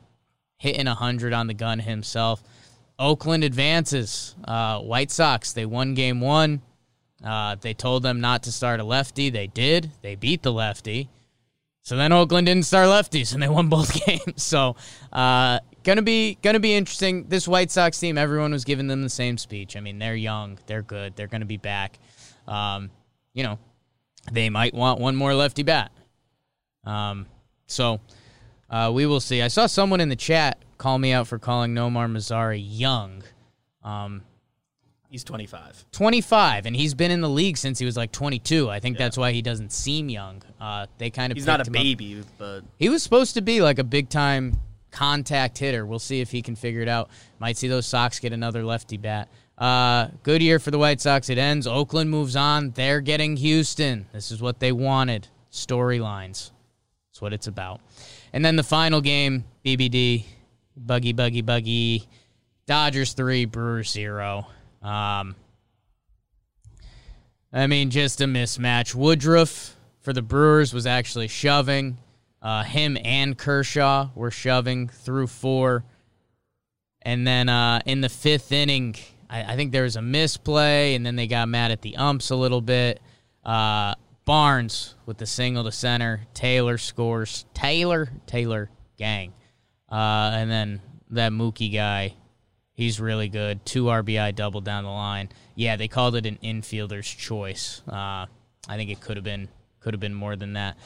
hitting 0.57 0.85
100 0.85 1.33
on 1.33 1.47
the 1.47 1.53
gun 1.53 1.79
himself. 1.79 2.43
Oakland 2.99 3.43
advances. 3.43 4.35
Uh, 4.43 4.79
White 4.81 5.11
Sox, 5.11 5.53
they 5.53 5.65
won 5.65 5.93
game 5.93 6.19
one. 6.19 6.61
Uh, 7.23 7.55
they 7.59 7.73
told 7.73 8.03
them 8.03 8.21
not 8.21 8.43
to 8.43 8.51
start 8.51 8.79
a 8.79 8.83
lefty. 8.83 9.29
They 9.29 9.47
did. 9.47 9.91
They 10.01 10.15
beat 10.15 10.43
the 10.43 10.53
lefty. 10.53 11.09
So 11.81 11.95
then 11.95 12.11
Oakland 12.11 12.47
didn't 12.47 12.65
start 12.65 12.87
lefties, 12.87 13.33
and 13.33 13.41
they 13.41 13.47
won 13.47 13.69
both 13.69 13.93
games. 14.05 14.43
So 14.43 14.75
uh, 15.11 15.59
gonna 15.83 16.01
be 16.01 16.37
gonna 16.41 16.59
be 16.59 16.75
interesting. 16.75 17.27
This 17.29 17.47
White 17.47 17.71
Sox 17.71 17.97
team, 17.97 18.17
everyone 18.17 18.51
was 18.51 18.65
giving 18.65 18.87
them 18.87 19.01
the 19.01 19.09
same 19.09 19.37
speech. 19.37 19.77
I 19.77 19.79
mean, 19.79 19.97
they're 19.97 20.15
young, 20.15 20.59
they're 20.67 20.81
good, 20.81 21.15
they're 21.15 21.27
gonna 21.27 21.45
be 21.45 21.57
back. 21.57 21.97
Um, 22.47 22.91
you 23.33 23.43
know, 23.43 23.57
they 24.31 24.49
might 24.49 24.73
want 24.73 24.99
one 24.99 25.15
more 25.15 25.33
lefty 25.33 25.63
bat. 25.63 25.91
Um, 26.83 27.25
so 27.67 28.01
uh, 28.69 28.91
we 28.93 29.05
will 29.05 29.21
see. 29.21 29.41
I 29.41 29.47
saw 29.47 29.65
someone 29.65 30.01
in 30.01 30.09
the 30.09 30.15
chat 30.15 30.59
call 30.77 30.99
me 30.99 31.13
out 31.13 31.27
for 31.27 31.39
calling 31.39 31.73
Nomar 31.73 32.11
Mazara 32.11 32.61
young. 32.61 33.23
Um, 33.83 34.23
He's 35.09 35.23
25. 35.23 35.85
25, 35.93 36.65
and 36.65 36.75
he's 36.75 36.93
been 36.93 37.11
in 37.11 37.21
the 37.21 37.29
league 37.29 37.57
since 37.57 37.79
he 37.79 37.85
was 37.85 37.95
like 37.95 38.11
22. 38.11 38.69
I 38.69 38.79
think 38.81 38.97
that's 38.97 39.17
why 39.17 39.31
he 39.31 39.41
doesn't 39.41 39.71
seem 39.71 40.09
young. 40.09 40.43
Uh, 40.59 40.87
they 40.97 41.09
kind 41.09 41.31
of 41.31 41.37
He's 41.37 41.45
not 41.47 41.61
a 41.61 41.63
him 41.63 41.69
up- 41.69 41.73
baby, 41.81 42.23
but 42.37 42.61
He 42.77 42.89
was 42.89 43.03
supposed 43.03 43.35
to 43.35 43.41
be 43.41 43.61
like 43.61 43.79
a 43.79 43.85
big 43.85 44.09
time 44.09 44.59
contact 44.91 45.57
hitter. 45.59 45.85
We'll 45.85 45.99
see 45.99 46.19
if 46.19 46.31
he 46.31 46.41
can 46.41 46.55
figure 46.55 46.81
it 46.81 46.89
out. 46.89 47.09
Might 47.39 47.55
see 47.57 47.67
those 47.69 47.85
Sox 47.85 48.19
get 48.19 48.33
another 48.33 48.65
lefty 48.65 48.97
bat. 48.97 49.29
Uh, 49.57 50.09
good 50.23 50.41
year 50.41 50.59
for 50.59 50.71
the 50.71 50.77
White 50.77 50.99
Sox. 51.01 51.29
It 51.29 51.37
ends. 51.37 51.67
Oakland 51.67 52.09
moves 52.09 52.35
on. 52.35 52.71
They're 52.71 53.01
getting 53.01 53.37
Houston. 53.37 54.07
This 54.13 54.29
is 54.31 54.41
what 54.41 54.59
they 54.59 54.71
wanted. 54.71 55.27
Storylines. 55.51 56.51
That's 57.09 57.21
what 57.21 57.33
it's 57.33 57.47
about. 57.47 57.79
And 58.33 58.43
then 58.43 58.55
the 58.55 58.63
final 58.63 59.01
game, 59.01 59.45
BBD, 59.65 60.25
buggy, 60.75 61.13
buggy, 61.13 61.41
buggy. 61.41 62.07
Dodgers 62.67 63.13
three, 63.13 63.45
Brewers 63.45 63.89
zero. 63.89 64.47
Um, 64.81 65.35
I 67.51 67.67
mean, 67.67 67.89
just 67.89 68.21
a 68.21 68.25
mismatch. 68.25 68.93
Woodruff 68.93 69.75
for 70.01 70.13
the 70.13 70.21
Brewers 70.21 70.73
was 70.73 70.85
actually 70.85 71.27
shoving. 71.27 71.97
Uh, 72.41 72.63
him 72.63 72.97
and 73.03 73.37
Kershaw 73.37 74.09
were 74.15 74.31
shoving 74.31 74.89
through 74.89 75.27
four. 75.27 75.83
And 77.01 77.25
then 77.25 77.49
uh, 77.49 77.81
in 77.85 78.01
the 78.01 78.09
fifth 78.09 78.51
inning, 78.51 78.95
I, 79.29 79.53
I 79.53 79.55
think 79.55 79.71
there 79.71 79.83
was 79.83 79.95
a 79.95 80.01
misplay, 80.01 80.95
and 80.95 81.05
then 81.05 81.15
they 81.15 81.27
got 81.27 81.47
mad 81.49 81.71
at 81.71 81.81
the 81.81 81.95
umps 81.95 82.29
a 82.29 82.35
little 82.35 82.61
bit. 82.61 83.01
Uh, 83.43 83.95
Barnes 84.25 84.95
with 85.05 85.17
the 85.17 85.25
single 85.25 85.63
to 85.63 85.71
center. 85.71 86.27
Taylor 86.33 86.77
scores. 86.77 87.45
Taylor, 87.53 88.09
Taylor, 88.25 88.69
gang. 88.97 89.33
Uh, 89.89 90.31
and 90.33 90.51
then 90.51 90.81
that 91.11 91.31
Mookie 91.31 91.73
guy, 91.73 92.13
he's 92.77 93.01
really 93.01 93.27
good. 93.27 93.65
Two 93.65 93.85
RBI 93.85 94.33
double 94.35 94.61
down 94.61 94.85
the 94.85 94.89
line. 94.89 95.29
Yeah, 95.55 95.75
they 95.75 95.89
called 95.89 96.15
it 96.15 96.25
an 96.25 96.37
infielder's 96.41 97.09
choice. 97.09 97.81
Uh, 97.85 98.27
I 98.69 98.77
think 98.77 98.89
it 98.89 99.01
could 99.01 99.17
have 99.17 99.25
been 99.25 99.49
could 99.81 99.93
have 99.93 99.99
been 99.99 100.13
more 100.13 100.35
than 100.37 100.53
that. 100.53 100.77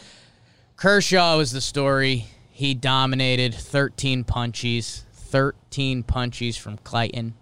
Kershaw 0.75 1.37
was 1.37 1.51
the 1.51 1.61
story. 1.61 2.25
He 2.49 2.73
dominated 2.73 3.53
13 3.53 4.23
punchies, 4.23 5.03
13 5.13 6.03
punchies 6.03 6.57
from 6.57 6.77
Clayton. 6.77 7.35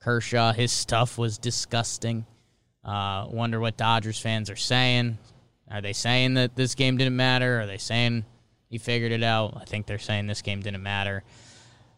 Kershaw, 0.00 0.52
his 0.52 0.72
stuff 0.72 1.18
was 1.18 1.38
disgusting. 1.38 2.26
Uh, 2.84 3.26
wonder 3.28 3.58
what 3.58 3.76
Dodgers 3.76 4.18
fans 4.18 4.48
are 4.50 4.56
saying. 4.56 5.18
Are 5.70 5.80
they 5.80 5.92
saying 5.92 6.34
that 6.34 6.54
this 6.54 6.74
game 6.74 6.96
didn't 6.96 7.16
matter? 7.16 7.60
Are 7.60 7.66
they 7.66 7.78
saying 7.78 8.24
he 8.70 8.78
figured 8.78 9.12
it 9.12 9.24
out? 9.24 9.58
I 9.60 9.64
think 9.64 9.86
they're 9.86 9.98
saying 9.98 10.28
this 10.28 10.42
game 10.42 10.60
didn't 10.62 10.82
matter. 10.82 11.24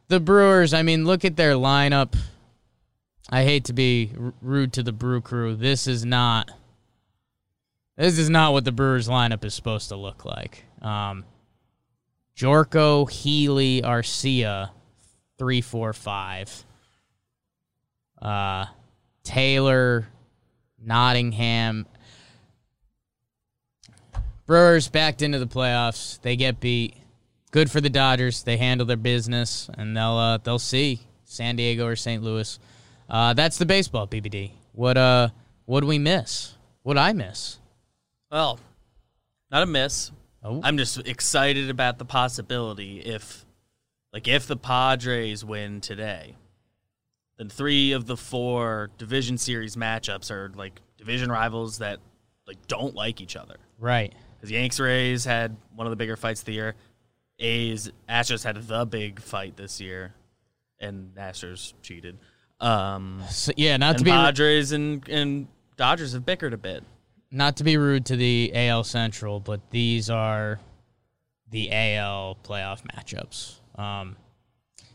The 0.09 0.21
Brewers, 0.21 0.73
I 0.73 0.83
mean, 0.83 1.05
look 1.05 1.25
at 1.25 1.37
their 1.37 1.53
lineup. 1.53 2.17
I 3.31 3.45
hate 3.45 3.65
to 3.65 3.75
be 3.75 4.11
rude 4.41 4.73
to 4.75 4.83
the 4.83 4.93
Brew 4.93 5.21
Crew. 5.21 5.55
This 5.55 5.87
is 5.87 6.05
not. 6.05 6.50
This 7.97 8.19
is 8.19 8.31
not 8.31 8.53
what 8.53 8.65
the 8.65 8.73
Brewers 8.73 9.09
lineup 9.09 9.45
is 9.45 9.55
supposed 9.55 9.91
to 9.91 9.97
look 9.97 10.25
like. 10.25 10.65
Um, 10.81 11.25
Gyorko, 12.37 13.11
Healy, 13.11 13.83
Arcia, 13.83 14.71
three, 15.37 15.61
four, 15.61 15.93
five. 15.93 16.65
Uh, 18.23 18.67
Taylor, 19.25 20.09
Nottingham. 20.83 21.87
Brewers 24.47 24.88
backed 24.88 25.21
into 25.21 25.38
the 25.38 25.47
playoffs. 25.47 26.19
They 26.23 26.37
get 26.37 26.61
beat. 26.61 26.95
Good 27.50 27.71
for 27.71 27.81
the 27.81 27.90
Dodgers. 27.90 28.43
They 28.43 28.57
handle 28.57 28.87
their 28.87 28.97
business, 28.97 29.71
and 29.75 29.97
they'll 29.97 30.17
uh, 30.17 30.38
they'll 30.38 30.59
see 30.59 31.00
San 31.25 31.57
Diego 31.57 31.87
or 31.87 31.97
St. 31.97 32.23
Louis. 32.23 32.59
Uh, 33.09 33.33
that's 33.35 33.59
the 33.59 33.67
baseball 33.67 34.07
BBD. 34.07 34.52
What 34.73 34.97
uh 34.97 35.28
what 35.64 35.81
do 35.81 35.87
we 35.87 35.99
miss? 35.99 36.55
What 36.83 36.97
I 36.99 37.12
miss? 37.12 37.59
well, 38.31 38.59
not 39.50 39.62
a 39.62 39.67
miss. 39.67 40.11
Oh. 40.43 40.61
I'm 40.62 40.78
just 40.78 40.99
excited 41.07 41.69
about 41.71 41.99
the 41.99 42.05
possibility 42.05 43.00
if, 43.00 43.45
like, 44.12 44.28
if 44.28 44.47
the 44.47 44.57
Padres 44.57 45.45
win 45.45 45.81
today, 45.81 46.37
then 47.38 47.49
three 47.49 47.93
of 47.93 48.07
the 48.07 48.17
four 48.17 48.90
division 48.99 49.38
series 49.38 49.76
matchups 49.76 50.31
are 50.31 50.50
like 50.55 50.81
division 50.97 51.31
rivals 51.31 51.78
that 51.78 51.99
like 52.47 52.67
don't 52.67 52.95
like 52.95 53.21
each 53.21 53.37
other. 53.37 53.57
Right. 53.78 54.14
Because 54.37 54.50
Yanks 54.50 54.78
Rays 54.78 55.25
had 55.25 55.57
one 55.75 55.87
of 55.87 55.90
the 55.90 55.97
bigger 55.97 56.17
fights 56.17 56.40
of 56.40 56.47
the 56.47 56.52
year. 56.52 56.75
A's 57.38 57.90
Astros 58.09 58.45
had 58.45 58.57
the 58.57 58.85
big 58.85 59.21
fight 59.21 59.57
this 59.57 59.80
year, 59.80 60.14
and 60.80 61.14
Astros 61.14 61.73
cheated. 61.83 62.18
Um, 62.61 63.23
So, 63.30 63.52
yeah, 63.57 63.76
not 63.76 63.99
to 63.99 64.04
be 64.04 64.11
Padres 64.11 64.73
and 64.73 65.07
and 65.09 65.47
Dodgers 65.76 66.12
have 66.12 66.26
bickered 66.26 66.52
a 66.52 66.57
bit. 66.57 66.83
not 67.30 67.57
to 67.59 67.64
be 67.64 67.76
rude 67.76 68.07
to 68.07 68.16
the 68.16 68.50
AL 68.54 68.85
Central, 68.85 69.38
but 69.38 69.61
these 69.71 70.11
are 70.11 70.59
the 71.50 71.71
AL 71.71 72.37
playoff 72.42 72.83
matchups. 72.83 73.61
Um, 73.78 74.16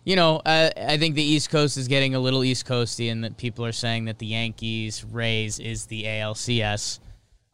you 0.04 0.18
know, 0.18 0.42
I, 0.46 0.72
I 0.76 0.98
think 0.98 1.16
the 1.16 1.24
East 1.24 1.50
Coast 1.50 1.78
is 1.78 1.88
getting 1.88 2.16
a 2.16 2.20
little 2.20 2.44
East 2.44 2.66
Coasty, 2.66 3.10
and 3.12 3.24
that 3.24 3.38
people 3.38 3.66
are 3.66 3.72
saying 3.72 4.06
that 4.06 4.20
the 4.20 4.26
Yankees 4.26 5.06
Rays 5.06 5.60
is 5.60 5.86
the 5.86 6.04
ALCS. 6.04 7.00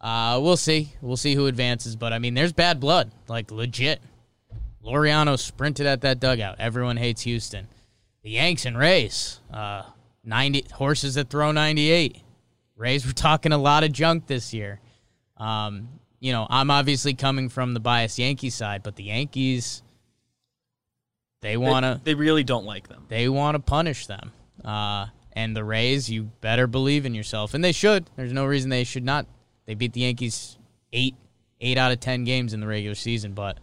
Uh, 0.02 0.40
we'll 0.42 0.58
see. 0.58 0.94
We'll 1.02 1.18
see 1.18 1.36
who 1.36 1.46
advances, 1.46 1.96
but 1.96 2.12
I 2.14 2.18
mean, 2.20 2.34
there's 2.34 2.54
bad 2.54 2.80
blood, 2.80 3.12
like 3.28 3.52
legit. 3.52 4.02
Laureano 4.90 5.38
sprinted 5.38 5.86
at 5.86 6.02
that 6.02 6.20
dugout. 6.20 6.56
Everyone 6.60 6.98
hates 6.98 7.22
Houston. 7.22 7.68
The 8.24 8.32
Yanks 8.32 8.66
and 8.66 8.78
Rays, 8.78 9.40
uh, 9.54 9.84
ninety 10.24 10.66
horses 10.74 11.16
that 11.16 11.30
throw 11.30 11.52
ninety 11.52 11.92
eight. 11.92 12.22
Rays 12.76 13.06
were 13.06 13.14
talking 13.28 13.52
a 13.52 13.58
lot 13.58 13.84
of 13.84 13.92
junk 13.92 14.28
this 14.28 14.54
year. 14.54 14.80
Um, 15.38 15.88
you 16.20 16.34
know, 16.34 16.46
I'm 16.50 16.70
obviously 16.72 17.14
coming 17.14 17.50
from 17.50 17.74
the 17.74 17.80
biased 17.80 18.20
Yankee 18.20 18.50
side, 18.50 18.84
but 18.84 18.96
the 18.96 19.04
Yankees, 19.04 19.84
they 21.42 21.56
want 21.56 21.86
to. 21.86 22.02
They, 22.04 22.12
they, 22.12 22.16
really 22.16 22.44
don't 22.44 22.66
like 22.66 22.90
them. 22.90 23.06
They 23.08 23.30
want 23.30 23.56
to 23.56 23.60
punish 23.60 24.08
them. 24.08 24.34
Uh, 24.66 25.06
and 25.32 25.56
the 25.56 25.64
Rays, 25.64 26.10
you 26.10 26.24
better 26.42 26.68
believe 26.68 27.06
in 27.06 27.16
yourself, 27.16 27.54
and 27.54 27.64
they 27.64 27.72
should. 27.72 28.10
There's 28.18 28.34
no 28.34 28.46
reason 28.46 28.70
they 28.70 28.84
should 28.84 29.06
not. 29.06 29.28
They 29.66 29.76
beat 29.76 29.94
the 29.94 30.02
Yankees 30.02 30.58
eight, 30.92 31.16
eight 31.62 31.78
out 31.78 31.92
of 31.94 32.02
ten 32.02 32.26
games 32.26 32.54
in 32.54 32.60
the 32.60 32.68
regular 32.68 32.96
season, 32.96 33.34
but 33.34 33.60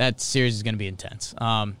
that 0.00 0.18
series 0.18 0.54
is 0.54 0.62
going 0.62 0.72
to 0.74 0.78
be 0.78 0.86
intense. 0.86 1.34
Um, 1.36 1.76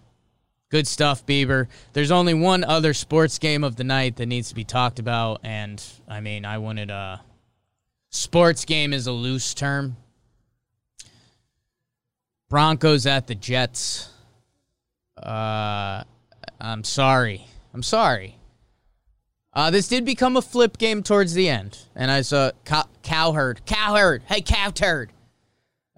Good 0.68 0.86
stuff, 0.86 1.24
Bieber. 1.26 1.66
There's 1.94 2.10
only 2.10 2.34
one 2.34 2.62
other 2.62 2.92
sports 2.94 3.38
game 3.38 3.64
of 3.64 3.74
the 3.74 3.82
night 3.82 4.16
that 4.16 4.26
needs 4.26 4.50
to 4.50 4.54
be 4.54 4.62
talked 4.62 5.00
about, 5.00 5.40
and 5.42 5.82
I 6.06 6.20
mean, 6.20 6.44
I 6.44 6.58
wanted 6.58 6.90
a 6.90 7.22
sports 8.10 8.64
game 8.66 8.92
is 8.92 9.08
a 9.08 9.12
loose 9.12 9.52
term. 9.52 9.96
Broncos 12.48 13.06
at 13.06 13.26
the 13.26 13.34
Jets. 13.34 14.10
Uh, 15.16 16.04
I'm 16.60 16.84
sorry. 16.84 17.46
I'm 17.74 17.82
sorry. 17.82 18.36
Uh, 19.52 19.70
this 19.70 19.88
did 19.88 20.04
become 20.04 20.36
a 20.36 20.42
flip 20.42 20.78
game 20.78 21.02
towards 21.02 21.34
the 21.34 21.48
end, 21.48 21.78
and 21.96 22.12
I 22.12 22.20
saw 22.20 22.52
cow- 22.64 22.88
Cowherd. 23.02 23.64
Cowherd. 23.66 24.22
Hey, 24.28 24.42
cow 24.42 24.70
turd 24.70 25.10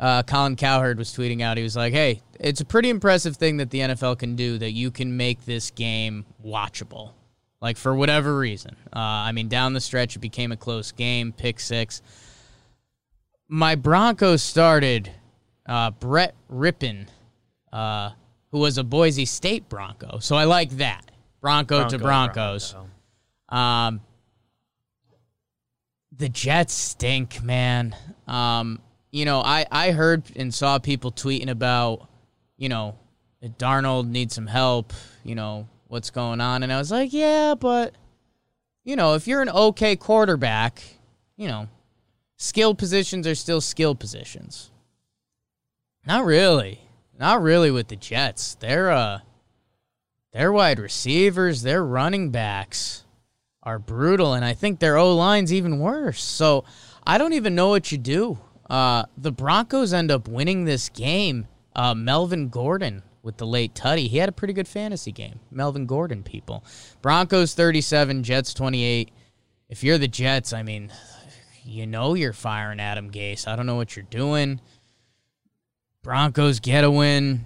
uh, 0.03 0.25
Colin 0.25 0.57
Cowherd 0.57 0.99
was 0.99 1.15
tweeting 1.15 1.43
out. 1.43 1.57
He 1.57 1.63
was 1.63 1.77
like, 1.77 1.93
"Hey, 1.93 2.21
it's 2.41 2.61
a 2.61 2.65
pretty 2.65 2.91
impressive 2.91 3.37
thing 3.37 3.59
that 3.59 3.71
the 3.71 3.79
NFL 3.79 4.19
can 4.19 4.35
do 4.35 4.59
that 4.59 4.73
you 4.73 4.91
can 4.91 5.17
make 5.17 5.45
this 5.45 5.71
game 5.71 6.27
watchable, 6.45 7.13
like 7.61 7.77
for 7.77 7.95
whatever 7.95 8.37
reason. 8.37 8.77
Uh, 8.87 8.99
I 8.99 9.31
mean, 9.31 9.47
down 9.47 9.75
the 9.75 9.81
stretch, 9.81 10.17
it 10.17 10.19
became 10.19 10.51
a 10.51 10.57
close 10.57 10.91
game, 10.91 11.33
pick 11.33 11.61
six. 11.61 12.03
My 13.47 13.77
Broncos 13.77 14.43
started 14.43 15.13
uh, 15.67 15.93
Brett 15.93 16.35
Rypien, 16.51 17.07
uh, 17.73 18.11
who 18.51 18.59
was 18.59 18.79
a 18.79 18.85
Boise 18.85 19.25
State 19.25 19.69
Bronco, 19.69 20.19
so 20.19 20.35
I 20.35 20.45
like 20.45 20.71
that 20.79 21.13
Bronco, 21.41 21.77
Bronco 21.77 21.97
to 21.97 22.03
Broncos. 22.03 22.73
Bronco. 22.73 23.57
Um, 23.57 24.01
the 26.11 26.29
Jets 26.29 26.75
stink, 26.75 27.41
man. 27.45 27.95
Um, 28.27 28.81
you 29.13 29.27
know, 29.27 29.41
I, 29.41 29.67
I 29.71 29.91
heard 29.93 30.25
and 30.35 30.53
saw 30.53 30.79
people 30.79 31.13
tweeting 31.13 31.51
about, 31.51 32.09
you 32.57 32.69
know, 32.71 32.97
Darnold 33.59 34.09
needs 34.09 34.35
some 34.35 34.47
help, 34.47 34.93
you 35.23 35.35
know, 35.35 35.69
what's 35.87 36.11
going 36.11 36.41
on. 36.41 36.63
And 36.63 36.73
I 36.73 36.79
was 36.79 36.91
like, 36.91 37.13
yeah, 37.13 37.55
but, 37.55 37.95
you 38.85 38.97
know, 38.97 39.15
if 39.15 39.29
you're 39.29 39.43
an 39.43 39.51
okay 39.51 39.97
quarterback, 39.97 40.83
you 41.37 41.47
know, 41.47 41.69
skill 42.39 42.75
positions 42.75 43.27
are 43.27 43.35
still 43.35 43.61
skill 43.61 43.95
positions. 43.95 44.71
Not 46.07 46.25
really. 46.25 46.81
Not 47.19 47.43
really 47.43 47.71
with 47.71 47.89
the 47.89 47.97
Jets. 47.97 48.55
They're, 48.55 48.91
uh, 48.91 49.21
their 50.33 50.51
wide 50.51 50.79
receivers, 50.79 51.63
their 51.63 51.85
running 51.85 52.31
backs 52.31 53.05
are 53.63 53.79
brutal. 53.79 54.33
And 54.33 54.45
I 54.45 54.55
think 54.55 54.81
their 54.81 54.97
O 54.97 55.15
line's 55.15 55.53
even 55.53 55.79
worse. 55.79 56.25
So 56.25 56.65
I 57.07 57.19
don't 57.19 57.35
even 57.35 57.55
know 57.55 57.69
what 57.69 57.93
you 57.93 57.99
do. 57.99 58.39
Uh, 58.73 59.05
the 59.19 59.31
Broncos 59.31 59.93
end 59.93 60.11
up 60.11 60.27
winning 60.27 60.65
this 60.65 60.89
game. 60.89 61.47
Uh, 61.77 61.95
Melvin 61.95 62.49
Gordon 62.49 63.03
with 63.23 63.37
the 63.37 63.47
late 63.47 63.75
Tutty. 63.75 64.09
He 64.09 64.17
had 64.17 64.31
a 64.31 64.33
pretty 64.33 64.55
good 64.55 64.67
fantasy 64.67 65.13
game. 65.13 65.41
Melvin 65.51 65.85
Gordon, 65.85 66.23
people. 66.23 66.65
Broncos 67.03 67.53
37, 67.53 68.23
Jets 68.23 68.55
28. 68.55 69.11
If 69.69 69.85
you're 69.85 69.99
the 69.99 70.09
Jets, 70.09 70.55
I 70.55 70.63
mean, 70.63 70.91
you 71.67 71.87
know 71.87 72.15
you're 72.15 72.33
firing 72.33 72.81
Adam 72.81 73.11
Gase. 73.11 73.47
I 73.47 73.57
don't 73.57 73.67
know 73.67 73.77
what 73.77 73.95
you're 73.95 74.07
doing. 74.09 74.59
Broncos 76.03 76.59
get 76.59 76.83
a 76.83 76.91
win. 76.91 77.45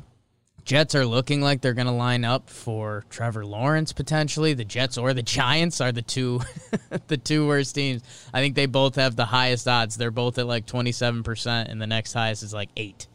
Jets 0.67 0.97
are 0.97 1.07
looking 1.07 1.41
like 1.41 1.61
they're 1.61 1.75
going 1.75 1.87
to 1.87 1.93
line 1.93 2.25
up 2.25 2.51
for 2.51 3.05
Trevor 3.09 3.47
Lawrence 3.47 3.93
potentially. 3.93 4.53
The 4.53 4.65
Jets 4.65 4.99
or 4.99 5.15
the 5.15 5.23
Giants 5.23 5.81
are 5.81 5.93
the 5.93 6.03
two 6.03 6.41
the 7.07 7.17
two 7.17 7.47
worst 7.47 7.77
teams. 7.77 8.03
I 8.35 8.41
think 8.41 8.57
they 8.57 8.67
both 8.67 8.97
have 8.97 9.15
the 9.15 9.25
highest 9.25 9.69
odds. 9.69 9.97
They're 9.97 10.11
both 10.11 10.39
at 10.39 10.47
like 10.49 10.67
27% 10.67 11.71
and 11.71 11.81
the 11.81 11.87
next 11.87 12.15
highest 12.15 12.43
is 12.43 12.53
like 12.53 12.69
8. 12.77 13.07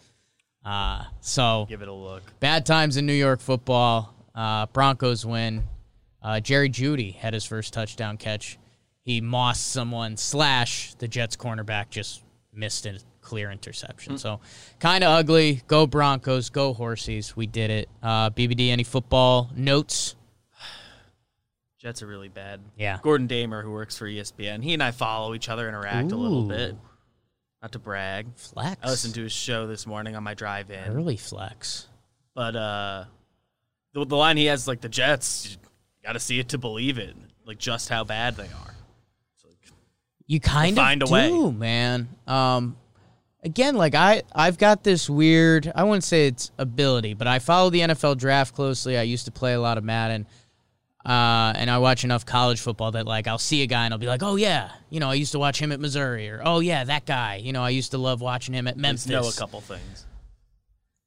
Uh, 0.63 1.03
so 1.19 1.65
give 1.67 1.81
it 1.81 1.89
a 1.89 1.93
look. 1.93 2.23
Bad 2.39 2.65
times 2.65 2.95
in 2.95 3.05
New 3.05 3.13
York 3.13 3.41
football. 3.41 4.15
Uh, 4.33 4.67
Broncos 4.67 5.25
win. 5.25 5.63
Uh, 6.23 6.39
Jerry 6.39 6.69
Jeudy 6.69 7.15
had 7.15 7.33
his 7.33 7.43
first 7.43 7.73
touchdown 7.73 8.15
catch. 8.15 8.57
He 9.03 9.19
mossed 9.19 9.67
someone 9.67 10.15
slash 10.15 10.93
the 10.99 11.07
Jets 11.09 11.35
cornerback 11.35 11.89
just 11.89 12.23
missed 12.53 12.85
it 12.85 13.03
clear 13.31 13.49
interception. 13.49 14.15
Mm. 14.15 14.19
So 14.19 14.41
kind 14.79 15.05
of 15.05 15.09
ugly. 15.09 15.61
Go 15.67 15.87
Broncos. 15.87 16.49
Go 16.49 16.73
Horsies. 16.73 17.33
We 17.33 17.47
did 17.47 17.71
it. 17.71 17.89
Uh, 18.03 18.29
BBD, 18.29 18.71
any 18.71 18.83
football 18.83 19.49
notes? 19.55 20.17
Jets 21.79 22.03
are 22.03 22.07
really 22.07 22.27
bad. 22.27 22.59
Yeah. 22.77 22.99
Gordon 23.01 23.27
Damer, 23.27 23.61
who 23.63 23.71
works 23.71 23.97
for 23.97 24.05
ESPN, 24.05 24.61
he 24.61 24.73
and 24.73 24.83
I 24.83 24.91
follow 24.91 25.33
each 25.33 25.47
other, 25.47 25.69
interact 25.69 26.11
Ooh. 26.11 26.15
a 26.15 26.17
little 26.17 26.43
bit. 26.43 26.75
Not 27.61 27.71
to 27.71 27.79
brag. 27.79 28.27
Flex. 28.35 28.77
I 28.83 28.89
listened 28.89 29.15
to 29.15 29.23
his 29.23 29.31
show 29.31 29.65
this 29.65 29.87
morning 29.87 30.17
on 30.17 30.23
my 30.23 30.33
drive 30.33 30.69
in. 30.69 30.83
Early 30.89 31.15
flex. 31.15 31.87
But 32.35 32.57
uh 32.57 33.05
the, 33.93 34.05
the 34.05 34.17
line 34.17 34.35
he 34.35 34.45
has 34.47 34.67
like 34.67 34.81
the 34.81 34.89
Jets, 34.89 35.51
you 35.51 36.05
got 36.05 36.13
to 36.13 36.19
see 36.19 36.37
it 36.37 36.49
to 36.49 36.57
believe 36.57 36.97
it. 36.97 37.15
Like 37.45 37.59
just 37.59 37.87
how 37.87 38.03
bad 38.03 38.35
they 38.35 38.47
are. 38.47 38.75
You 40.27 40.39
kind 40.39 40.77
of 40.77 40.83
find 40.83 41.01
a 41.03 41.05
do, 41.05 41.11
way. 41.11 41.51
man. 41.51 42.09
Um 42.27 42.75
again, 43.43 43.75
like 43.75 43.95
I, 43.95 44.23
I've 44.33 44.57
got 44.57 44.83
this 44.83 45.09
weird, 45.09 45.71
I 45.73 45.83
wouldn't 45.83 46.03
say 46.03 46.27
it's 46.27 46.51
ability, 46.57 47.13
but 47.13 47.27
I 47.27 47.39
follow 47.39 47.69
the 47.69 47.81
NFL 47.81 48.17
draft 48.17 48.55
closely. 48.55 48.97
I 48.97 49.03
used 49.03 49.25
to 49.25 49.31
play 49.31 49.53
a 49.53 49.61
lot 49.61 49.77
of 49.77 49.83
Madden. 49.83 50.27
Uh, 51.03 51.51
and 51.55 51.69
I 51.71 51.79
watch 51.79 52.03
enough 52.03 52.27
college 52.27 52.59
football 52.59 52.91
that 52.91 53.07
like 53.07 53.25
I'll 53.25 53.39
see 53.39 53.63
a 53.63 53.65
guy 53.67 53.85
and 53.85 53.93
I'll 53.93 53.99
be 53.99 54.05
like, 54.05 54.21
oh 54.21 54.35
yeah, 54.35 54.69
you 54.91 54.99
know 54.99 55.09
I 55.09 55.15
used 55.15 55.31
to 55.31 55.39
watch 55.39 55.59
him 55.59 55.71
at 55.71 55.79
Missouri, 55.79 56.29
or 56.29 56.41
oh 56.45 56.59
yeah, 56.59 56.83
that 56.83 57.07
guy, 57.07 57.37
you 57.37 57.53
know 57.53 57.63
I 57.63 57.71
used 57.71 57.91
to 57.91 57.97
love 57.97 58.21
watching 58.21 58.53
him 58.53 58.67
at 58.67 58.77
Memphis. 58.77 59.07
Know 59.07 59.27
a 59.27 59.33
couple 59.33 59.61
things. 59.61 60.05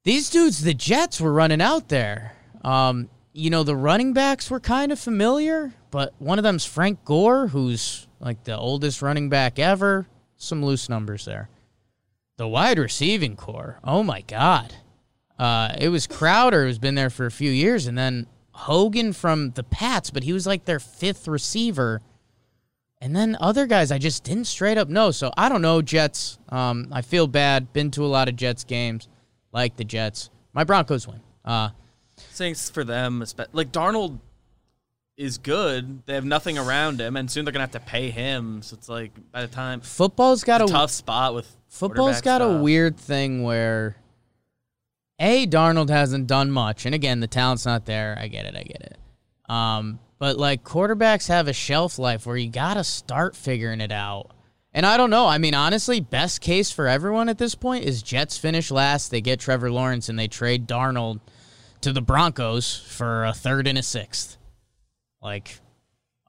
These 0.03 0.31
dudes, 0.31 0.65
the 0.65 0.75
Jets, 0.75 1.21
were 1.21 1.33
running 1.33 1.61
out 1.61 1.89
there. 1.91 2.35
Um, 2.65 3.09
you 3.33 3.51
know 3.51 3.63
the 3.63 3.77
running 3.77 4.13
backs 4.15 4.51
were 4.51 4.59
kind 4.59 4.91
of 4.91 4.99
familiar, 4.99 5.73
but 5.93 6.13
one 6.19 6.41
of 6.41 6.43
them's 6.43 6.65
Frank 6.65 7.05
Gore, 7.05 7.47
who's 7.47 8.09
like 8.19 8.43
the 8.43 8.57
oldest 8.59 9.01
running 9.01 9.29
back 9.29 9.61
ever. 9.61 10.09
Some 10.37 10.65
loose 10.65 10.89
numbers 10.89 11.25
there. 11.25 11.49
The 12.37 12.49
wide 12.49 12.79
receiving 12.79 13.37
core. 13.37 13.79
Oh 13.85 14.03
my 14.03 14.23
God. 14.23 14.75
Uh, 15.39 15.75
it 15.79 15.89
was 15.89 16.07
Crowder 16.07 16.65
who's 16.65 16.79
been 16.79 16.95
there 16.95 17.11
for 17.11 17.27
a 17.27 17.31
few 17.31 17.51
years, 17.51 17.87
and 17.87 17.97
then 17.99 18.27
Hogan 18.53 19.13
from 19.13 19.51
the 19.51 19.63
Pats, 19.65 20.11
but 20.11 20.23
he 20.23 20.33
was 20.33 20.47
like 20.47 20.65
their 20.65 20.81
fifth 20.81 21.27
receiver. 21.27 22.01
And 23.01 23.15
then 23.15 23.37
other 23.41 23.67
guys 23.67 23.91
I 23.93 23.99
just 23.99 24.25
didn't 24.25 24.47
straight 24.47 24.79
up 24.79 24.89
know. 24.89 25.11
So 25.11 25.33
I 25.37 25.49
don't 25.49 25.63
know, 25.63 25.83
Jets. 25.83 26.39
Um, 26.49 26.89
I 26.93 27.03
feel 27.03 27.27
bad. 27.27 27.73
Been 27.73 27.91
to 27.93 28.05
a 28.05 28.07
lot 28.07 28.29
of 28.29 28.37
Jets 28.37 28.65
games, 28.65 29.09
like 29.53 29.77
the 29.77 29.85
Jets. 29.85 30.31
My 30.53 30.65
Broncos 30.65 31.07
win. 31.07 31.21
Uh, 31.45 31.71
Thanks 32.17 32.71
for 32.71 32.85
them. 32.85 33.25
Like 33.53 33.73
Darnold 33.73 34.21
is 35.17 35.39
good. 35.39 36.05
They 36.07 36.15
have 36.15 36.25
nothing 36.25 36.59
around 36.59 37.01
him, 37.01 37.17
and 37.17 37.31
soon 37.31 37.45
they're 37.45 37.53
gonna 37.53 37.65
have 37.65 37.73
to 37.73 37.81
pay 37.81 38.11
him. 38.11 38.63
So 38.63 38.75
it's 38.75 38.89
like 38.89 39.13
by 39.33 39.43
the 39.43 39.49
time 39.49 39.81
football's 39.81 40.45
got 40.45 40.61
a, 40.61 40.65
a 40.65 40.69
tough 40.69 40.91
spot 40.91 41.35
with 41.35 41.55
Football's 41.75 42.21
got 42.21 42.41
a 42.41 42.63
weird 42.63 42.97
thing 42.97 43.43
where 43.43 43.97
a 45.19 45.45
Darnold 45.49 45.89
hasn't 45.89 46.29
done 46.29 46.53
much, 46.53 46.87
and 46.87 46.95
again, 46.95 47.19
the 47.19 47.27
talent's 47.27 47.67
not 47.67 47.85
there. 47.85 48.17
I 48.17 48.29
get 48.29 48.47
it. 48.47 48.55
I 48.55 48.63
get 48.63 48.81
it. 48.81 49.51
Um, 49.51 49.99
but 50.21 50.39
like 50.39 50.63
quarterbacks 50.63 51.27
have 51.27 51.49
a 51.49 51.53
shelf 51.53 51.99
life 51.99 52.27
where 52.27 52.37
you 52.37 52.49
gotta 52.49 52.85
start 52.85 53.35
figuring 53.35 53.81
it 53.81 53.91
out. 53.91 54.31
And 54.73 54.87
I 54.87 54.97
don't 54.97 55.11
know. 55.11 55.27
I 55.27 55.39
mean, 55.39 55.55
honestly, 55.55 55.99
best 55.99 56.41
case 56.41 56.71
for 56.71 56.87
everyone 56.87 57.29
at 57.29 57.39
this 57.39 57.57
point 57.57 57.85
is 57.85 58.05
Jets 58.05 58.39
finish 58.39 58.71
last. 58.71 59.11
They 59.11 59.21
get 59.21 59.41
Trevor 59.41 59.73
Lawrence 59.73 60.09
and 60.09 60.17
they 60.17 60.29
trade 60.29 60.69
Darnold 60.69 61.19
to 61.81 61.93
the 61.93 62.03
Broncos 62.03 62.77
for 62.77 63.25
a 63.25 63.33
third 63.33 63.67
and 63.67 63.79
a 63.79 63.83
sixth. 63.83 64.37
Like, 65.21 65.59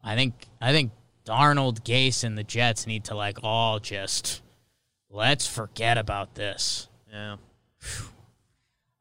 I 0.04 0.16
think 0.16 0.48
I 0.60 0.72
think 0.72 0.92
Darnold, 1.24 1.84
Gase, 1.84 2.24
and 2.24 2.36
the 2.36 2.44
Jets 2.44 2.88
need 2.88 3.04
to 3.06 3.16
like 3.16 3.38
all 3.44 3.80
just 3.80 4.42
let's 5.15 5.47
forget 5.47 5.97
about 5.97 6.36
this. 6.36 6.88
Yeah. 7.12 7.38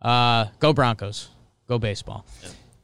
Uh, 0.00 0.46
go 0.61 0.72
Broncos. 0.72 1.29
Go 1.66 1.79
baseball. 1.79 2.24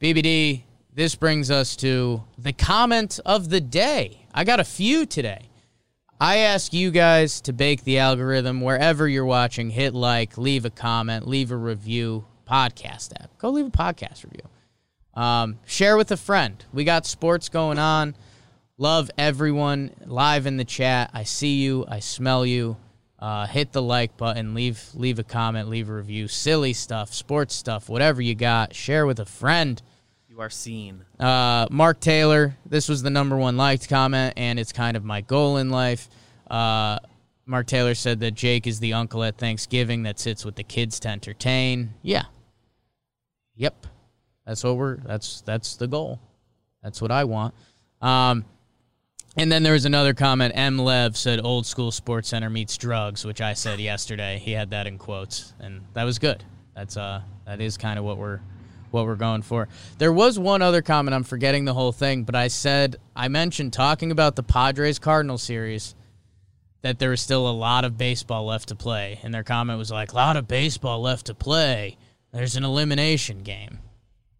BBD, 0.01 0.63
this 0.93 1.15
brings 1.15 1.49
us 1.49 1.75
to 1.77 2.23
the 2.37 2.51
comment 2.51 3.19
of 3.25 3.49
the 3.49 3.61
day. 3.61 4.25
I 4.33 4.43
got 4.43 4.59
a 4.59 4.65
few 4.65 5.05
today. 5.05 5.49
I 6.19 6.37
ask 6.37 6.73
you 6.73 6.91
guys 6.91 7.41
to 7.41 7.53
bake 7.53 7.83
the 7.83 7.99
algorithm 7.99 8.59
wherever 8.59 9.07
you're 9.07 9.25
watching. 9.25 9.69
Hit 9.69 9.93
like, 9.93 10.37
leave 10.37 10.65
a 10.65 10.69
comment, 10.69 11.27
leave 11.27 11.51
a 11.51 11.57
review. 11.57 12.25
Podcast 12.49 13.13
app. 13.21 13.37
Go 13.37 13.49
leave 13.51 13.67
a 13.67 13.69
podcast 13.69 14.25
review. 14.25 14.43
Um, 15.13 15.59
share 15.65 15.95
with 15.95 16.11
a 16.11 16.17
friend. 16.17 16.63
We 16.73 16.83
got 16.83 17.05
sports 17.05 17.47
going 17.47 17.79
on. 17.79 18.15
Love 18.77 19.09
everyone 19.17 19.91
live 20.05 20.47
in 20.47 20.57
the 20.57 20.65
chat. 20.65 21.11
I 21.13 21.23
see 21.23 21.61
you. 21.61 21.85
I 21.87 21.99
smell 21.99 22.45
you. 22.45 22.75
Uh, 23.21 23.45
hit 23.45 23.71
the 23.71 23.81
like 23.81 24.17
button. 24.17 24.55
Leave 24.55 24.83
leave 24.95 25.19
a 25.19 25.23
comment. 25.23 25.69
Leave 25.69 25.89
a 25.89 25.93
review. 25.93 26.27
Silly 26.27 26.73
stuff, 26.73 27.13
sports 27.13 27.53
stuff, 27.53 27.87
whatever 27.87 28.21
you 28.21 28.33
got. 28.33 28.73
Share 28.73 29.05
with 29.05 29.19
a 29.19 29.25
friend. 29.25 29.79
You 30.27 30.41
are 30.41 30.49
seen. 30.49 31.05
Uh, 31.19 31.67
Mark 31.69 31.99
Taylor. 31.99 32.57
This 32.65 32.89
was 32.89 33.03
the 33.03 33.11
number 33.11 33.37
one 33.37 33.57
liked 33.57 33.87
comment, 33.87 34.33
and 34.37 34.59
it's 34.59 34.71
kind 34.71 34.97
of 34.97 35.03
my 35.03 35.21
goal 35.21 35.57
in 35.57 35.69
life. 35.69 36.09
Uh, 36.49 36.97
Mark 37.45 37.67
Taylor 37.67 37.93
said 37.93 38.21
that 38.21 38.31
Jake 38.31 38.65
is 38.65 38.79
the 38.79 38.93
uncle 38.93 39.23
at 39.23 39.37
Thanksgiving 39.37 40.03
that 40.03 40.19
sits 40.19 40.43
with 40.43 40.55
the 40.55 40.63
kids 40.63 40.99
to 41.01 41.09
entertain. 41.09 41.93
Yeah. 42.01 42.23
Yep. 43.55 43.87
That's 44.45 44.63
what 44.63 44.77
we're. 44.77 44.97
That's 44.97 45.41
that's 45.41 45.75
the 45.75 45.87
goal. 45.87 46.19
That's 46.81 47.01
what 47.01 47.11
I 47.11 47.25
want. 47.25 47.53
Um, 48.01 48.45
and 49.37 49.51
then 49.51 49.63
there 49.63 49.73
was 49.73 49.85
another 49.85 50.13
comment. 50.13 50.53
M. 50.55 50.77
Lev 50.77 51.15
said, 51.15 51.39
"Old 51.43 51.65
school 51.65 51.91
Sports 51.91 52.29
Center 52.29 52.49
meets 52.49 52.77
drugs," 52.77 53.25
which 53.25 53.41
I 53.41 53.53
said 53.53 53.79
yesterday. 53.79 54.39
He 54.39 54.51
had 54.51 54.71
that 54.71 54.87
in 54.87 54.97
quotes, 54.97 55.53
and 55.59 55.81
that 55.93 56.03
was 56.03 56.19
good. 56.19 56.43
That's 56.75 56.97
uh, 56.97 57.21
that 57.45 57.61
is 57.61 57.77
kind 57.77 57.97
of 57.97 58.05
what 58.05 58.17
we're 58.17 58.41
what 58.91 59.05
we're 59.05 59.15
going 59.15 59.41
for. 59.41 59.69
There 59.97 60.11
was 60.11 60.37
one 60.37 60.61
other 60.61 60.81
comment. 60.81 61.15
I'm 61.15 61.23
forgetting 61.23 61.63
the 61.65 61.73
whole 61.73 61.93
thing, 61.93 62.23
but 62.23 62.35
I 62.35 62.47
said 62.49 62.97
I 63.15 63.29
mentioned 63.29 63.73
talking 63.73 64.11
about 64.11 64.35
the 64.35 64.43
Padres 64.43 64.99
Cardinal 64.99 65.37
series 65.37 65.95
that 66.81 66.99
there 66.99 67.11
was 67.11 67.21
still 67.21 67.47
a 67.47 67.51
lot 67.51 67.85
of 67.85 67.97
baseball 67.97 68.45
left 68.45 68.69
to 68.69 68.75
play, 68.75 69.19
and 69.23 69.33
their 69.33 69.43
comment 69.43 69.79
was 69.79 69.91
like, 69.91 70.11
"A 70.11 70.15
lot 70.15 70.35
of 70.35 70.47
baseball 70.47 71.01
left 71.01 71.27
to 71.27 71.33
play. 71.33 71.97
There's 72.33 72.55
an 72.57 72.65
elimination 72.65 73.43
game." 73.43 73.79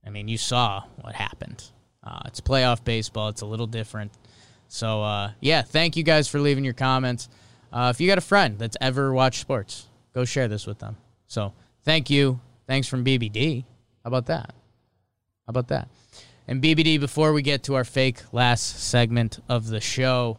I 0.05 0.09
mean, 0.09 0.27
you 0.27 0.37
saw 0.37 0.83
what 0.99 1.15
happened. 1.15 1.63
Uh, 2.03 2.21
it's 2.25 2.41
playoff 2.41 2.83
baseball. 2.83 3.29
It's 3.29 3.41
a 3.41 3.45
little 3.45 3.67
different. 3.67 4.11
So, 4.71 5.03
uh, 5.03 5.31
yeah, 5.41 5.63
thank 5.63 5.97
you 5.97 6.03
guys 6.03 6.29
for 6.29 6.39
leaving 6.39 6.63
your 6.63 6.73
comments. 6.73 7.27
Uh, 7.73 7.91
if 7.93 7.99
you 7.99 8.07
got 8.07 8.17
a 8.17 8.21
friend 8.21 8.57
that's 8.57 8.77
ever 8.79 9.11
watched 9.11 9.41
sports, 9.41 9.89
go 10.15 10.23
share 10.23 10.47
this 10.47 10.65
with 10.65 10.79
them. 10.79 10.95
So, 11.27 11.51
thank 11.83 12.09
you. 12.09 12.39
Thanks 12.67 12.87
from 12.87 13.03
BBD. 13.03 13.65
How 14.01 14.07
about 14.07 14.27
that? 14.27 14.53
How 15.45 15.49
about 15.49 15.67
that? 15.67 15.89
And 16.47 16.63
BBD, 16.63 17.01
before 17.01 17.33
we 17.33 17.41
get 17.41 17.63
to 17.63 17.75
our 17.75 17.83
fake 17.83 18.21
last 18.31 18.79
segment 18.79 19.39
of 19.49 19.67
the 19.67 19.81
show, 19.81 20.37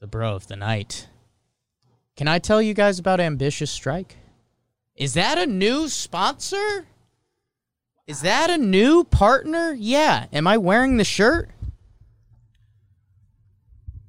the 0.00 0.08
bro 0.08 0.34
of 0.34 0.48
the 0.48 0.56
night, 0.56 1.06
can 2.16 2.26
I 2.26 2.40
tell 2.40 2.60
you 2.60 2.74
guys 2.74 2.98
about 2.98 3.20
Ambitious 3.20 3.78
Stryk? 3.78 4.06
Is 4.96 5.14
that 5.14 5.38
a 5.38 5.46
new 5.46 5.88
sponsor? 5.88 6.86
Is 8.08 8.22
that 8.22 8.50
a 8.50 8.58
new 8.58 9.04
partner? 9.04 9.72
Yeah. 9.72 10.26
Am 10.32 10.48
I 10.48 10.58
wearing 10.58 10.96
the 10.96 11.04
shirt? 11.04 11.48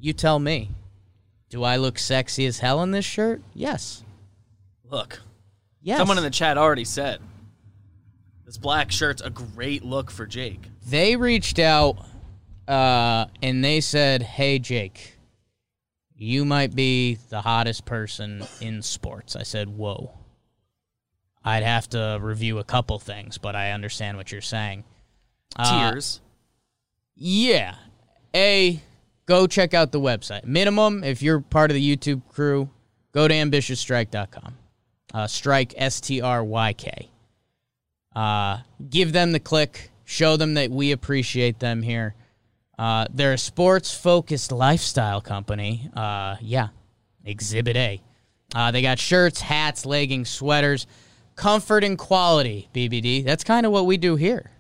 You 0.01 0.13
tell 0.13 0.39
me. 0.39 0.71
Do 1.49 1.63
I 1.63 1.77
look 1.77 1.99
sexy 1.99 2.45
as 2.47 2.59
hell 2.59 2.81
in 2.81 2.91
this 2.91 3.05
shirt? 3.05 3.41
Yes. 3.53 4.03
Look, 4.89 5.21
Yes. 5.81 5.97
someone 5.99 6.17
in 6.17 6.23
the 6.23 6.29
chat 6.29 6.57
already 6.57 6.85
said 6.85 7.19
this 8.45 8.57
black 8.57 8.91
shirt's 8.91 9.21
a 9.21 9.29
great 9.29 9.83
look 9.85 10.11
for 10.11 10.25
Jake. 10.25 10.59
they 10.87 11.15
reached 11.15 11.59
out 11.59 11.97
uh, 12.67 13.25
and 13.41 13.63
they 13.63 13.79
said, 13.81 14.21
"Hey 14.21 14.59
Jake, 14.59 15.17
you 16.15 16.45
might 16.45 16.75
be 16.75 17.15
the 17.29 17.41
hottest 17.41 17.85
person 17.85 18.43
in 18.59 18.81
sports." 18.81 19.35
I 19.35 19.43
said, 19.43 19.69
"Whoa." 19.69 20.11
I'd 21.43 21.63
have 21.63 21.89
to 21.89 22.19
review 22.21 22.59
a 22.59 22.63
couple 22.63 22.99
things, 22.99 23.37
but 23.39 23.55
I 23.55 23.71
understand 23.71 24.15
what 24.17 24.31
you're 24.31 24.41
saying. 24.41 24.83
Uh, 25.55 25.91
Tears. 25.91 26.21
Yeah. 27.15 27.75
A, 28.35 28.79
go 29.31 29.47
check 29.47 29.73
out 29.73 29.93
the 29.93 29.99
website. 29.99 30.43
Minimum, 30.43 31.05
if 31.05 31.21
you're 31.21 31.39
part 31.39 31.71
of 31.71 31.75
the 31.75 31.97
YouTube 31.97 32.21
crew, 32.27 32.69
go 33.13 33.29
to 33.29 33.33
ambitiousstryk.com. 33.33 34.57
Uh, 35.13 35.25
strike, 35.27 35.73
S 35.77 36.01
T 36.01 36.19
R 36.19 36.43
Y 36.43 36.73
K. 36.73 37.09
Uh, 38.13 38.59
give 38.89 39.13
them 39.13 39.31
the 39.31 39.39
click. 39.39 39.89
Show 40.03 40.35
them 40.35 40.55
that 40.55 40.69
we 40.69 40.91
appreciate 40.91 41.59
them 41.59 41.81
here. 41.81 42.13
Uh, 42.77 43.05
they're 43.13 43.31
a 43.31 43.37
sports 43.37 43.93
focused 43.93 44.51
lifestyle 44.51 45.21
company. 45.21 45.89
Uh, 45.95 46.35
yeah. 46.41 46.67
Exhibit 47.23 47.77
A. 47.77 48.01
Uh, 48.53 48.71
they 48.71 48.81
got 48.81 48.99
shirts, 48.99 49.39
hats, 49.39 49.85
leggings, 49.85 50.29
sweaters, 50.29 50.87
comfort 51.37 51.85
and 51.85 51.97
quality, 51.97 52.67
BBD. 52.73 53.23
That's 53.23 53.45
kind 53.45 53.65
of 53.65 53.71
what 53.71 53.85
we 53.85 53.95
do 53.95 54.17
here. 54.17 54.51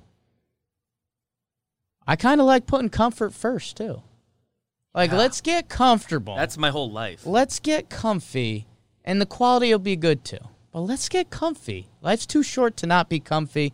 I 2.07 2.15
kind 2.15 2.39
of 2.39 2.47
like 2.47 2.65
putting 2.65 2.89
comfort 2.89 3.33
first 3.33 3.75
too. 3.75 4.01
Like, 4.93 5.11
Yeah. 5.11 5.17
let's 5.17 5.41
get 5.41 5.69
comfortable. 5.69 6.35
That's 6.35 6.57
my 6.57 6.69
whole 6.69 6.91
life. 6.91 7.25
let's 7.25 7.59
get 7.59 7.89
comfy, 7.89 8.67
and 9.05 9.21
the 9.21 9.25
quality 9.25 9.71
will 9.71 9.79
be 9.79 9.95
good 9.95 10.23
too. 10.25 10.39
But 10.71 10.81
let's 10.81 11.09
get 11.09 11.29
comfy. 11.29 11.87
Life's 12.01 12.25
too 12.25 12.43
short 12.43 12.77
to 12.77 12.87
not 12.87 13.09
be 13.09 13.19
comfy. 13.19 13.73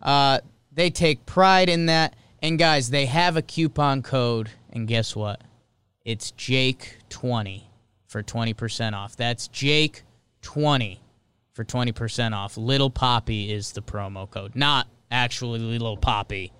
Uh, 0.00 0.40
they 0.72 0.90
take 0.90 1.24
pride 1.26 1.68
in 1.68 1.86
that. 1.86 2.14
And 2.42 2.58
guys, 2.58 2.90
they 2.90 3.06
have 3.06 3.36
a 3.38 3.42
coupon 3.42 4.02
code, 4.02 4.50
and 4.70 4.86
guess 4.86 5.16
what? 5.16 5.40
It's 6.04 6.32
Jake20 6.32 7.62
for 8.06 8.22
20% 8.22 8.92
off. 8.94 9.16
That's 9.16 9.48
Jake20 9.48 10.98
for 11.54 11.64
20% 11.64 12.34
off. 12.34 12.56
Little 12.58 12.90
Poppy 12.90 13.50
is 13.50 13.72
the 13.72 13.80
promo 13.80 14.28
code. 14.30 14.54
Not 14.54 14.88
actually 15.10 15.58
Little 15.60 15.96
Poppy. 15.96 16.52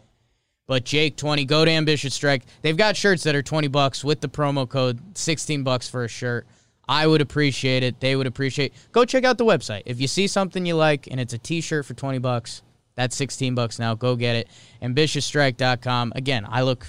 But 0.66 0.84
Jake 0.84 1.16
20, 1.16 1.44
go 1.44 1.64
to 1.64 1.70
Ambitious 1.70 2.18
Stryk. 2.18 2.42
They've 2.62 2.76
got 2.76 2.96
shirts 2.96 3.22
that 3.24 3.34
are 3.34 3.42
20 3.42 3.68
bucks 3.68 4.02
with 4.02 4.20
the 4.20 4.28
promo 4.28 4.68
code 4.68 5.16
16 5.16 5.62
bucks 5.62 5.88
for 5.88 6.04
a 6.04 6.08
shirt. 6.08 6.46
I 6.88 7.06
would 7.06 7.20
appreciate 7.20 7.82
it. 7.82 8.00
They 8.00 8.16
would 8.16 8.26
appreciate. 8.26 8.74
Go 8.92 9.04
check 9.04 9.24
out 9.24 9.38
the 9.38 9.44
website. 9.44 9.82
If 9.86 10.00
you 10.00 10.06
see 10.06 10.26
something 10.26 10.64
you 10.66 10.76
like 10.76 11.06
and 11.10 11.20
it's 11.20 11.32
a 11.32 11.38
t-shirt 11.38 11.86
for 11.86 11.94
20 11.94 12.18
bucks, 12.18 12.62
that's 12.94 13.16
16 13.16 13.54
bucks 13.54 13.78
now. 13.78 13.94
Go 13.94 14.16
get 14.16 14.36
it. 14.36 14.48
ambitiousstryk.com. 14.82 16.12
Again, 16.14 16.46
I 16.48 16.62
look 16.62 16.86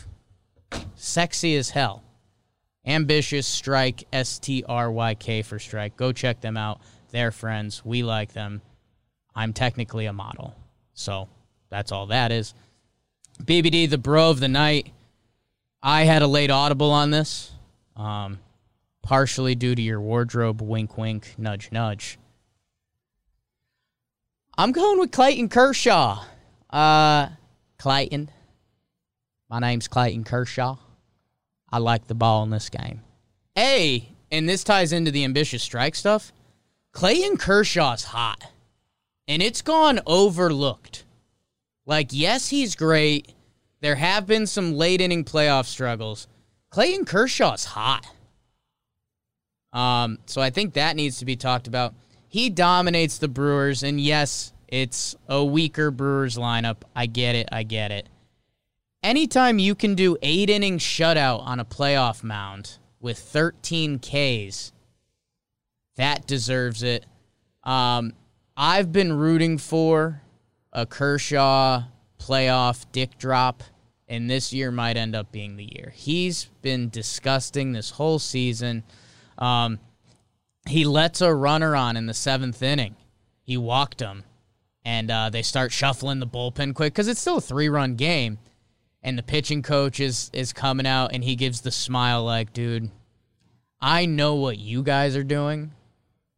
sexy 0.95 1.55
as 1.55 1.69
hell. 1.69 2.03
Ambitious 2.85 3.47
Stryk 3.49 4.03
S 4.13 4.37
T 4.37 4.63
R 4.67 4.91
Y 4.91 5.15
K 5.15 5.41
for 5.41 5.57
Strike. 5.57 5.97
Go 5.97 6.11
check 6.11 6.41
them 6.41 6.55
out. 6.55 6.81
They're 7.11 7.31
friends. 7.31 7.83
We 7.83 8.03
like 8.03 8.33
them. 8.33 8.61
I'm 9.33 9.53
technically 9.53 10.05
a 10.05 10.13
model. 10.13 10.55
So, 10.93 11.27
that's 11.69 11.91
all 11.91 12.05
that 12.07 12.31
is. 12.31 12.53
BBD, 13.43 13.89
the 13.89 13.97
bro 13.97 14.29
of 14.29 14.39
the 14.39 14.47
night. 14.47 14.91
I 15.81 16.03
had 16.03 16.21
a 16.21 16.27
late 16.27 16.49
audible 16.49 16.91
on 16.91 17.11
this, 17.11 17.51
um, 17.95 18.39
partially 19.03 19.55
due 19.55 19.75
to 19.75 19.81
your 19.81 20.01
wardrobe 20.01 20.61
wink, 20.61 20.97
wink, 20.97 21.35
nudge, 21.37 21.71
nudge. 21.71 22.17
I'm 24.57 24.71
going 24.71 24.99
with 24.99 25.11
Clayton 25.11 25.49
Kershaw. 25.49 26.23
Uh, 26.69 27.29
Clayton. 27.77 28.29
My 29.49 29.59
name's 29.59 29.87
Clayton 29.87 30.23
Kershaw. 30.23 30.77
I 31.69 31.77
like 31.77 32.07
the 32.07 32.15
ball 32.15 32.43
in 32.43 32.49
this 32.49 32.69
game. 32.69 33.01
A, 33.57 34.09
and 34.31 34.49
this 34.49 34.63
ties 34.63 34.91
into 34.91 35.11
the 35.11 35.23
ambitious 35.23 35.61
strike 35.61 35.95
stuff. 35.95 36.31
Clayton 36.93 37.37
Kershaw's 37.37 38.05
hot, 38.05 38.43
and 39.27 39.41
it's 39.41 39.61
gone 39.61 39.99
overlooked. 40.05 41.04
Like, 41.85 42.09
yes, 42.11 42.49
he's 42.49 42.75
great. 42.75 43.33
There 43.81 43.95
have 43.95 44.25
been 44.25 44.47
some 44.47 44.73
late 44.73 45.01
inning 45.01 45.23
playoff 45.23 45.65
struggles. 45.65 46.27
Clayton 46.69 47.05
Kershaw's 47.05 47.65
hot. 47.65 48.05
Um, 49.71 50.19
so 50.25 50.41
I 50.41 50.49
think 50.49 50.73
that 50.73 50.95
needs 50.95 51.19
to 51.19 51.25
be 51.25 51.35
talked 51.35 51.67
about. 51.67 51.93
He 52.27 52.49
dominates 52.49 53.17
the 53.17 53.27
Brewers, 53.27 53.83
and 53.83 53.99
yes, 53.99 54.53
it's 54.67 55.15
a 55.27 55.43
weaker 55.43 55.91
Brewers 55.91 56.37
lineup. 56.37 56.77
I 56.95 57.05
get 57.05 57.35
it. 57.35 57.49
I 57.51 57.63
get 57.63 57.91
it. 57.91 58.09
Anytime 59.03 59.59
you 59.59 59.75
can 59.75 59.93
do 59.93 60.17
eight 60.21 60.49
inning 60.49 60.79
shutout 60.79 61.41
on 61.41 61.59
a 61.59 61.65
playoff 61.65 62.23
mound 62.23 62.77
with 62.99 63.19
13 63.19 63.99
Ks, 63.99 64.71
that 65.95 66.25
deserves 66.25 66.81
it. 66.81 67.05
Um, 67.63 68.13
I've 68.57 68.91
been 68.91 69.13
rooting 69.13 69.57
for 69.57 70.21
a 70.75 70.85
Kershaw 70.85 71.83
playoff 72.19 72.85
dick 72.91 73.17
drop 73.17 73.63
and 74.07 74.29
this 74.29 74.53
year 74.53 74.71
might 74.71 74.97
end 74.97 75.15
up 75.15 75.31
being 75.31 75.55
the 75.55 75.63
year. 75.63 75.91
He's 75.95 76.45
been 76.61 76.89
disgusting 76.89 77.71
this 77.71 77.91
whole 77.91 78.19
season. 78.19 78.83
Um, 79.37 79.79
he 80.67 80.85
lets 80.85 81.21
a 81.21 81.33
runner 81.33 81.75
on 81.75 81.97
in 81.97 82.05
the 82.05 82.13
seventh 82.13 82.61
inning. 82.61 82.95
He 83.41 83.57
walked 83.57 84.01
him, 84.01 84.23
and 84.83 85.09
uh, 85.09 85.29
they 85.29 85.41
start 85.41 85.71
shuffling 85.71 86.19
the 86.19 86.27
bullpen 86.27 86.75
quick 86.75 86.93
because 86.93 87.07
it's 87.07 87.21
still 87.21 87.37
a 87.37 87.41
three 87.41 87.69
run 87.69 87.95
game. 87.95 88.37
And 89.01 89.17
the 89.17 89.23
pitching 89.23 89.61
coach 89.61 89.99
is 89.99 90.31
is 90.33 90.51
coming 90.51 90.87
out, 90.87 91.13
and 91.13 91.23
he 91.23 91.35
gives 91.35 91.61
the 91.61 91.71
smile 91.71 92.23
like, 92.23 92.53
"Dude, 92.53 92.89
I 93.79 94.07
know 94.07 94.35
what 94.35 94.57
you 94.57 94.81
guys 94.81 95.15
are 95.15 95.23
doing, 95.23 95.71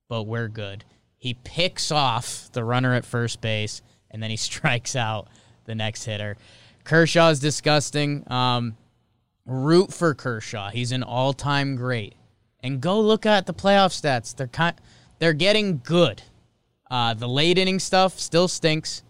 but 0.09 0.23
we're 0.23 0.49
good." 0.49 0.83
He 1.17 1.33
picks 1.33 1.91
off 1.91 2.51
the 2.51 2.65
runner 2.65 2.93
at 2.93 3.05
first 3.05 3.39
base, 3.39 3.81
and 4.11 4.21
then 4.21 4.29
he 4.29 4.37
strikes 4.37 4.95
out 4.95 5.27
the 5.65 5.75
next 5.75 6.05
hitter. 6.05 6.37
Kershaw 6.83 7.29
is 7.29 7.39
disgusting. 7.39 8.23
Um, 8.31 8.77
root 9.45 9.93
for 9.93 10.13
Kershaw. 10.13 10.69
He's 10.69 10.91
an 10.91 11.03
all 11.03 11.33
time 11.33 11.75
great. 11.75 12.15
And 12.61 12.81
go 12.81 12.99
look 12.99 13.25
at 13.25 13.45
the 13.45 13.53
playoff 13.53 13.93
stats. 13.99 14.35
They're 14.35 14.47
kind, 14.47 14.75
they're 15.19 15.33
getting 15.33 15.79
good. 15.83 16.21
Uh, 16.89 17.13
the 17.13 17.27
late 17.27 17.57
inning 17.57 17.79
stuff 17.79 18.17
still 18.19 18.47
stinks, 18.47 19.03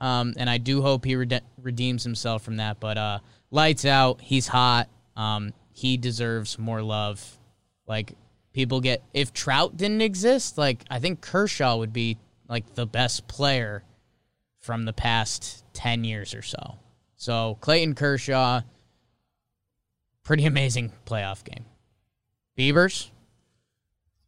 um, 0.00 0.34
and 0.38 0.48
I 0.48 0.56
do 0.58 0.80
hope 0.80 1.04
he 1.04 1.14
rede- 1.14 1.42
redeems 1.60 2.02
himself 2.02 2.42
from 2.42 2.56
that. 2.56 2.80
But 2.80 2.96
uh, 2.96 3.18
lights 3.50 3.84
out. 3.84 4.20
He's 4.20 4.46
hot. 4.46 4.88
Um, 5.16 5.52
he 5.72 5.96
deserves 5.96 6.58
more 6.58 6.82
love. 6.82 7.38
Like 7.86 8.14
people 8.52 8.80
get 8.80 9.02
if 9.12 9.32
Trout 9.32 9.76
didn't 9.76 10.00
exist, 10.00 10.58
like 10.58 10.84
I 10.90 10.98
think 10.98 11.20
Kershaw 11.20 11.76
would 11.76 11.92
be 11.92 12.16
like 12.48 12.74
the 12.74 12.86
best 12.86 13.28
player 13.28 13.82
from 14.68 14.84
the 14.84 14.92
past 14.92 15.64
ten 15.72 16.04
years 16.04 16.34
or 16.34 16.42
so. 16.42 16.74
So 17.16 17.56
Clayton 17.62 17.94
Kershaw, 17.94 18.60
pretty 20.24 20.44
amazing 20.44 20.92
playoff 21.06 21.42
game. 21.42 21.64
Beavers, 22.54 23.10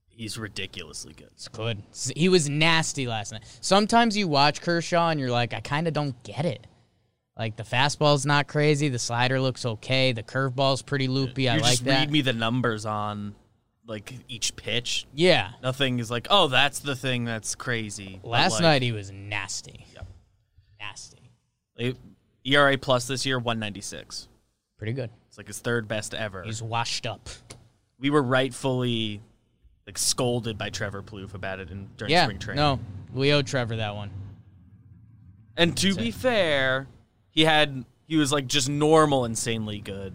He's 0.08 0.38
ridiculously 0.38 1.12
good. 1.12 1.28
it's 1.34 1.48
good. 1.48 1.82
He 2.16 2.30
was 2.30 2.48
nasty 2.48 3.06
last 3.06 3.32
night. 3.32 3.42
Sometimes 3.60 4.16
you 4.16 4.28
watch 4.28 4.62
Kershaw 4.62 5.10
and 5.10 5.20
you're 5.20 5.30
like, 5.30 5.52
I 5.52 5.60
kind 5.60 5.86
of 5.86 5.92
don't 5.92 6.20
get 6.22 6.46
it. 6.46 6.66
Like 7.38 7.56
the 7.56 7.62
fastball's 7.62 8.24
not 8.24 8.48
crazy, 8.48 8.88
the 8.88 8.98
slider 8.98 9.38
looks 9.42 9.66
okay, 9.66 10.12
the 10.12 10.22
curveball's 10.22 10.80
pretty 10.80 11.06
loopy. 11.06 11.50
I 11.50 11.56
you 11.56 11.60
like 11.60 11.70
just 11.72 11.84
that. 11.84 12.00
read 12.00 12.10
me 12.10 12.22
the 12.22 12.32
numbers 12.32 12.86
on 12.86 13.34
like 13.86 14.14
each 14.26 14.56
pitch. 14.56 15.06
yeah. 15.12 15.50
Nothing 15.62 15.98
is 15.98 16.10
like, 16.10 16.28
oh, 16.30 16.48
that's 16.48 16.78
the 16.78 16.96
thing 16.96 17.26
that's 17.26 17.54
crazy. 17.54 18.20
Last 18.22 18.54
like, 18.54 18.62
night 18.62 18.82
he 18.82 18.92
was 18.92 19.10
nasty. 19.10 19.84
Yep. 20.80 20.88
Nasty. 20.88 21.30
like, 21.78 21.96
ERA 22.44 22.76
plus 22.78 23.06
this 23.06 23.24
year 23.26 23.38
196. 23.38 24.28
Pretty 24.78 24.92
good. 24.92 25.10
It's 25.28 25.36
like 25.38 25.46
his 25.46 25.58
third 25.58 25.86
best 25.88 26.14
ever. 26.14 26.42
He's 26.42 26.62
washed 26.62 27.06
up. 27.06 27.28
we 27.98 28.08
were 28.10 28.22
rightfully 28.22 29.20
like 29.86 29.98
scolded 29.98 30.56
by 30.56 30.70
Trevor 30.70 31.02
Plouffe 31.02 31.34
about 31.34 31.60
it 31.60 31.70
in 31.70 31.88
during 31.96 32.10
Yeah. 32.12 32.24
spring 32.24 32.38
training. 32.38 32.56
No, 32.62 32.80
we 33.12 33.32
owe 33.32 33.42
Trevor 33.42 33.76
that 33.76 33.94
one. 33.94 34.10
And 35.56 35.76
to 35.78 35.94
be 35.94 36.10
fair, 36.10 36.86
he 37.30 37.44
had 37.44 37.84
he 38.06 38.16
was 38.16 38.32
like 38.32 38.46
just 38.46 38.68
normal 38.70 39.24
insanely 39.26 39.80
good 39.80 40.14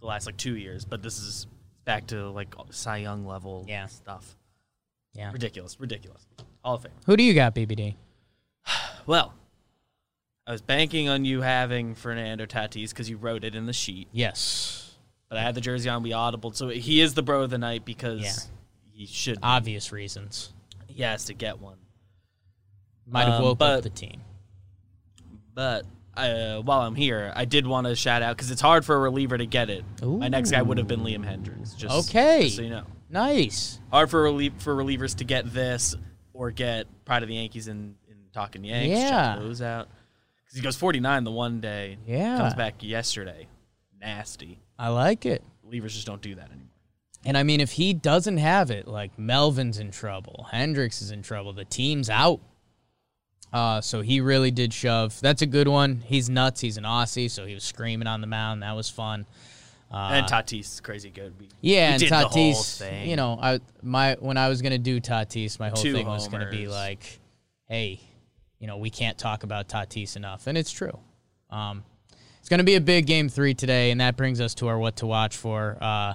the 0.00 0.06
last 0.06 0.24
like 0.26 0.36
two 0.38 0.56
years, 0.56 0.84
but 0.84 1.02
this 1.02 1.18
is 1.18 1.46
back 1.84 2.06
to 2.08 2.30
like 2.30 2.54
Cy 2.70 2.98
Young 2.98 3.26
level 3.26 3.64
Yeah. 3.68 3.86
stuff. 3.86 4.36
Yeah. 5.12 5.30
Ridiculous, 5.32 5.78
ridiculous. 5.78 6.26
Hall 6.64 6.76
of 6.76 6.82
Fame. 6.82 6.92
Who 7.06 7.16
do 7.16 7.22
you 7.22 7.34
got, 7.34 7.54
BBD? 7.54 7.94
Well, 9.06 9.34
I 10.46 10.52
was 10.52 10.62
banking 10.62 11.08
on 11.08 11.24
you 11.24 11.40
having 11.42 11.94
Fernando 11.94 12.46
Tatis 12.46 12.90
because 12.90 13.08
you 13.08 13.16
wrote 13.16 13.44
it 13.44 13.54
in 13.54 13.66
the 13.66 13.72
sheet, 13.72 14.08
Yes. 14.12 14.94
but 15.28 15.38
I 15.38 15.42
had 15.42 15.54
the 15.54 15.60
jersey 15.60 15.88
on. 15.88 16.02
We 16.02 16.10
audibled, 16.10 16.54
so 16.56 16.68
he 16.68 17.00
is 17.00 17.14
the 17.14 17.22
bro 17.22 17.42
of 17.42 17.50
the 17.50 17.58
night 17.58 17.84
because 17.84 18.22
Yeah. 18.22 18.32
he 18.92 19.06
should. 19.06 19.36
be. 19.36 19.42
Obvious 19.42 19.92
reasons. 19.92 20.52
he 20.88 21.02
has 21.02 21.24
to 21.24 21.34
get 21.34 21.58
one. 21.58 21.78
Might 23.06 23.24
have 23.24 23.34
Um, 23.40 23.42
woke 23.42 23.58
but- 23.58 23.78
up 23.78 23.82
the 23.82 23.90
team. 23.90 24.20
But 25.54 25.84
uh, 26.16 26.60
while 26.60 26.82
I'm 26.82 26.94
here, 26.94 27.32
I 27.34 27.44
did 27.44 27.66
want 27.66 27.86
to 27.88 27.96
shout 27.96 28.22
out 28.22 28.36
because 28.36 28.50
it's 28.52 28.60
hard 28.60 28.84
for 28.84 28.94
a 28.94 28.98
reliever 29.00 29.36
to 29.36 29.46
get 29.46 29.70
it. 29.70 29.84
My 30.02 30.28
next 30.28 30.52
guy 30.52 30.62
would 30.62 30.78
have 30.78 30.86
been 30.86 31.00
Liam 31.00 31.24
Hendriks. 31.24 31.76
Just 31.76 32.10
Okay. 32.10 32.44
just 32.44 32.56
so 32.56 32.62
you 32.62 32.70
know, 32.70 32.84
Nice. 33.10 33.80
hard 33.90 34.08
for 34.10 34.22
relie- 34.24 34.52
for 34.60 34.74
relievers 34.76 35.16
to 35.16 35.24
get 35.24 35.52
this 35.52 35.96
or 36.32 36.50
get 36.52 36.86
Pride 37.04 37.22
of 37.24 37.28
the 37.28 37.34
Yankees 37.34 37.66
and 37.68 37.96
talking 38.34 38.64
Yanks. 38.64 38.88
Yeah. 38.88 39.34
Check 39.34 39.42
those 39.42 39.62
out 39.62 39.88
because 40.44 40.56
he 40.56 40.62
goes 40.62 40.76
49 40.76 41.24
the 41.24 41.30
one 41.30 41.60
day. 41.60 41.96
Yeah. 42.06 42.36
comes 42.36 42.54
back 42.54 42.82
yesterday. 42.82 43.46
Nasty. 44.00 44.58
I 44.78 44.88
like 44.88 45.24
it. 45.24 45.42
Relievers 45.66 45.90
just 45.90 46.06
don't 46.06 46.20
do 46.20 46.34
that 46.34 46.50
anymore. 46.50 46.60
And 47.24 47.38
I 47.38 47.42
mean, 47.42 47.60
if 47.60 47.72
he 47.72 47.94
doesn't 47.94 48.36
have 48.36 48.70
it, 48.70 48.86
like 48.86 49.18
Melvin's 49.18 49.78
in 49.78 49.90
trouble, 49.90 50.46
Hendriks 50.52 51.00
is 51.00 51.10
in 51.10 51.22
trouble, 51.22 51.54
the 51.54 51.64
team's 51.64 52.10
out. 52.10 52.40
Uh, 53.50 53.80
so 53.80 54.02
he 54.02 54.20
really 54.20 54.50
did 54.50 54.74
shove. 54.74 55.18
That's 55.20 55.40
a 55.40 55.46
good 55.46 55.68
one. 55.68 56.02
He's 56.04 56.28
nuts. 56.28 56.60
He's 56.60 56.76
an 56.76 56.82
Aussie, 56.84 57.30
so 57.30 57.46
he 57.46 57.54
was 57.54 57.62
screaming 57.62 58.08
on 58.08 58.20
the 58.20 58.26
mound. 58.26 58.62
That 58.62 58.74
was 58.74 58.90
fun. 58.90 59.26
Uh, 59.92 60.10
and 60.12 60.26
Tatis 60.26 60.60
is 60.74 60.80
crazy 60.80 61.08
good. 61.08 61.32
We, 61.38 61.48
yeah, 61.60 61.90
we 61.90 61.92
and 61.92 62.00
did 62.00 62.10
the 62.10 62.16
whole 62.28 62.52
Tatis. 62.52 62.78
thing. 62.78 63.08
You 63.08 63.14
know, 63.14 63.38
I 63.40 63.60
my 63.80 64.16
when 64.18 64.36
I 64.36 64.48
was 64.48 64.60
gonna 64.60 64.76
do 64.76 65.00
Tatis, 65.00 65.60
my 65.60 65.68
whole 65.68 65.80
Two 65.80 65.92
thing 65.92 66.06
was 66.06 66.26
gonna 66.26 66.50
be 66.50 66.66
like, 66.66 67.20
hey, 67.68 68.00
you 68.58 68.66
know, 68.66 68.76
we 68.76 68.90
can't 68.90 69.18
talk 69.18 69.42
about 69.42 69.68
Tatis 69.68 70.16
enough, 70.16 70.46
and 70.46 70.56
it's 70.56 70.70
true. 70.70 70.98
Um, 71.50 71.84
it's 72.40 72.48
gonna 72.48 72.64
be 72.64 72.74
a 72.74 72.80
big 72.80 73.06
game 73.06 73.28
three 73.28 73.54
today, 73.54 73.90
and 73.90 74.00
that 74.00 74.16
brings 74.16 74.40
us 74.40 74.54
to 74.56 74.68
our 74.68 74.78
what 74.78 74.96
to 74.96 75.06
watch 75.06 75.36
for. 75.36 75.78
Uh, 75.80 76.14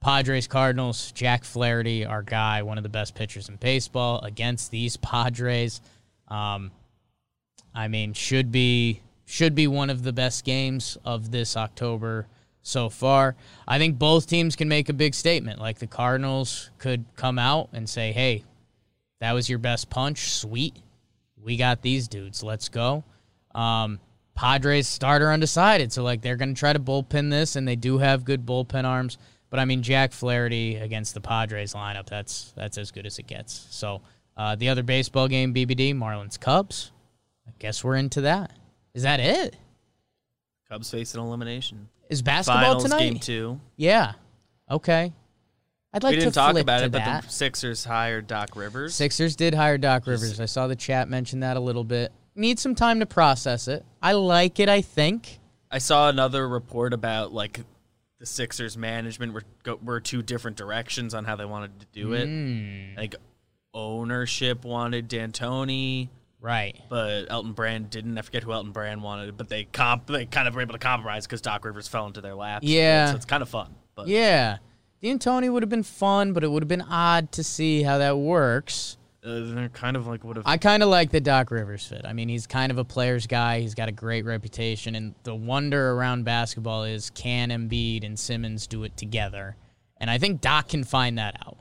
Padres 0.00 0.46
Cardinals, 0.46 1.12
Jack 1.12 1.44
Flaherty, 1.44 2.04
our 2.04 2.22
guy, 2.22 2.62
one 2.62 2.76
of 2.76 2.82
the 2.82 2.90
best 2.90 3.14
pitchers 3.14 3.48
in 3.48 3.56
baseball, 3.56 4.20
against 4.20 4.70
these 4.70 4.98
Padres. 4.98 5.80
Um, 6.28 6.70
I 7.74 7.88
mean, 7.88 8.12
should 8.12 8.52
be 8.52 9.00
should 9.24 9.54
be 9.54 9.66
one 9.66 9.88
of 9.90 10.02
the 10.02 10.12
best 10.12 10.44
games 10.44 10.98
of 11.04 11.30
this 11.30 11.56
October 11.56 12.26
so 12.62 12.90
far. 12.90 13.34
I 13.66 13.78
think 13.78 13.98
both 13.98 14.26
teams 14.26 14.56
can 14.56 14.68
make 14.68 14.88
a 14.88 14.92
big 14.92 15.14
statement. 15.14 15.58
Like 15.58 15.78
the 15.78 15.86
Cardinals 15.86 16.70
could 16.78 17.04
come 17.16 17.38
out 17.38 17.70
and 17.72 17.88
say, 17.88 18.12
"Hey, 18.12 18.44
that 19.20 19.32
was 19.32 19.48
your 19.48 19.58
best 19.58 19.88
punch. 19.88 20.30
Sweet, 20.30 20.76
we 21.44 21.56
got 21.56 21.82
these 21.82 22.08
dudes. 22.08 22.42
Let's 22.42 22.68
go." 22.68 23.04
Um, 23.54 24.00
Padres 24.34 24.88
starter 24.88 25.30
undecided, 25.30 25.92
so 25.92 26.02
like 26.02 26.22
they're 26.22 26.36
going 26.36 26.54
to 26.54 26.58
try 26.58 26.72
to 26.72 26.80
bullpen 26.80 27.30
this, 27.30 27.56
and 27.56 27.66
they 27.68 27.76
do 27.76 27.98
have 27.98 28.24
good 28.24 28.44
bullpen 28.44 28.84
arms. 28.84 29.18
But 29.50 29.60
I 29.60 29.64
mean, 29.64 29.82
Jack 29.82 30.12
Flaherty 30.12 30.76
against 30.76 31.14
the 31.14 31.20
Padres 31.20 31.74
lineup, 31.74 32.06
that's 32.06 32.52
that's 32.56 32.76
as 32.76 32.90
good 32.90 33.06
as 33.06 33.18
it 33.18 33.28
gets. 33.28 33.66
So 33.70 34.02
uh, 34.36 34.56
the 34.56 34.68
other 34.68 34.82
baseball 34.82 35.28
game, 35.28 35.54
BBD, 35.54 35.94
Marlins 35.94 36.38
Cubs. 36.40 36.90
I 37.46 37.52
guess 37.58 37.84
we're 37.84 37.96
into 37.96 38.22
that. 38.22 38.52
Is 38.94 39.04
that 39.04 39.20
it? 39.20 39.56
Cubs 40.68 40.90
face 40.90 41.14
an 41.14 41.20
elimination. 41.20 41.88
Is 42.08 42.22
basketball 42.22 42.62
Finals 42.62 42.84
tonight? 42.84 42.98
game 42.98 43.18
two. 43.18 43.60
Yeah. 43.76 44.12
Okay. 44.70 45.12
I'd 45.94 46.02
like 46.02 46.10
we 46.12 46.16
didn't 46.16 46.32
to 46.32 46.38
talk 46.38 46.56
about 46.58 46.82
it, 46.82 46.90
but 46.92 47.22
the 47.22 47.28
Sixers 47.28 47.84
hired 47.84 48.26
Doc 48.26 48.56
Rivers. 48.56 48.94
Sixers 48.94 49.36
did 49.36 49.54
hire 49.54 49.78
Doc 49.78 50.06
Rivers. 50.06 50.40
I 50.40 50.46
saw 50.46 50.66
the 50.66 50.74
chat 50.76 51.08
mention 51.08 51.40
that 51.40 51.56
a 51.56 51.60
little 51.60 51.84
bit. 51.84 52.12
Need 52.34 52.58
some 52.58 52.74
time 52.74 52.98
to 52.98 53.06
process 53.06 53.68
it. 53.68 53.84
I 54.02 54.12
like 54.14 54.58
it. 54.58 54.68
I 54.68 54.80
think. 54.80 55.38
I 55.70 55.78
saw 55.78 56.08
another 56.08 56.48
report 56.48 56.92
about 56.92 57.32
like 57.32 57.60
the 58.18 58.26
Sixers 58.26 58.76
management 58.76 59.32
were 59.34 59.44
go, 59.62 59.78
were 59.82 60.00
two 60.00 60.20
different 60.22 60.56
directions 60.56 61.14
on 61.14 61.24
how 61.24 61.36
they 61.36 61.44
wanted 61.44 61.78
to 61.80 61.86
do 61.92 62.12
it. 62.14 62.26
Hmm. 62.26 62.96
Like 62.96 63.14
ownership 63.72 64.64
wanted 64.64 65.08
D'Antoni, 65.08 66.08
Right. 66.40 66.76
but 66.88 67.26
Elton 67.30 67.52
Brand 67.52 67.90
didn't. 67.90 68.18
I 68.18 68.22
forget 68.22 68.42
who 68.42 68.52
Elton 68.52 68.72
Brand 68.72 69.02
wanted, 69.02 69.36
but 69.36 69.48
they 69.48 69.64
comp 69.64 70.06
they 70.06 70.26
kind 70.26 70.46
of 70.48 70.54
were 70.54 70.60
able 70.62 70.72
to 70.74 70.78
compromise 70.78 71.26
because 71.26 71.40
Doc 71.40 71.64
Rivers 71.64 71.88
fell 71.88 72.06
into 72.06 72.20
their 72.20 72.34
laps. 72.34 72.66
Yeah. 72.66 73.10
so 73.10 73.16
it's 73.16 73.24
kind 73.24 73.42
of 73.42 73.48
fun. 73.48 73.74
But 73.94 74.08
Yeah. 74.08 74.58
D'Antoni 75.04 75.52
would 75.52 75.62
have 75.62 75.68
been 75.70 75.82
fun, 75.82 76.32
but 76.32 76.42
it 76.42 76.50
would 76.50 76.62
have 76.62 76.68
been 76.68 76.80
odd 76.82 77.30
to 77.32 77.44
see 77.44 77.82
how 77.82 77.98
that 77.98 78.16
works. 78.16 78.96
uh, 79.22 79.40
they're 79.54 79.68
kind 79.68 79.96
of 79.96 80.06
like 80.06 80.24
would 80.24 80.36
have. 80.36 80.46
I 80.46 80.56
kind 80.56 80.82
of 80.82 80.88
like 80.88 81.10
the 81.10 81.20
Doc 81.20 81.50
Rivers 81.50 81.86
fit. 81.86 82.02
I 82.06 82.12
mean, 82.14 82.28
he's 82.30 82.46
kind 82.46 82.72
of 82.72 82.78
a 82.78 82.84
player's 82.84 83.26
guy. 83.26 83.60
He's 83.60 83.74
got 83.74 83.88
a 83.88 83.92
great 83.92 84.24
reputation, 84.24 84.94
and 84.94 85.14
the 85.24 85.34
wonder 85.34 85.92
around 85.92 86.24
basketball 86.24 86.84
is 86.84 87.10
can 87.10 87.50
Embiid 87.50 88.04
and 88.04 88.18
Simmons 88.18 88.66
do 88.66 88.84
it 88.84 88.96
together? 88.96 89.56
And 89.98 90.10
I 90.10 90.16
think 90.18 90.40
Doc 90.40 90.68
can 90.68 90.84
find 90.84 91.18
that 91.18 91.36
out. 91.46 91.58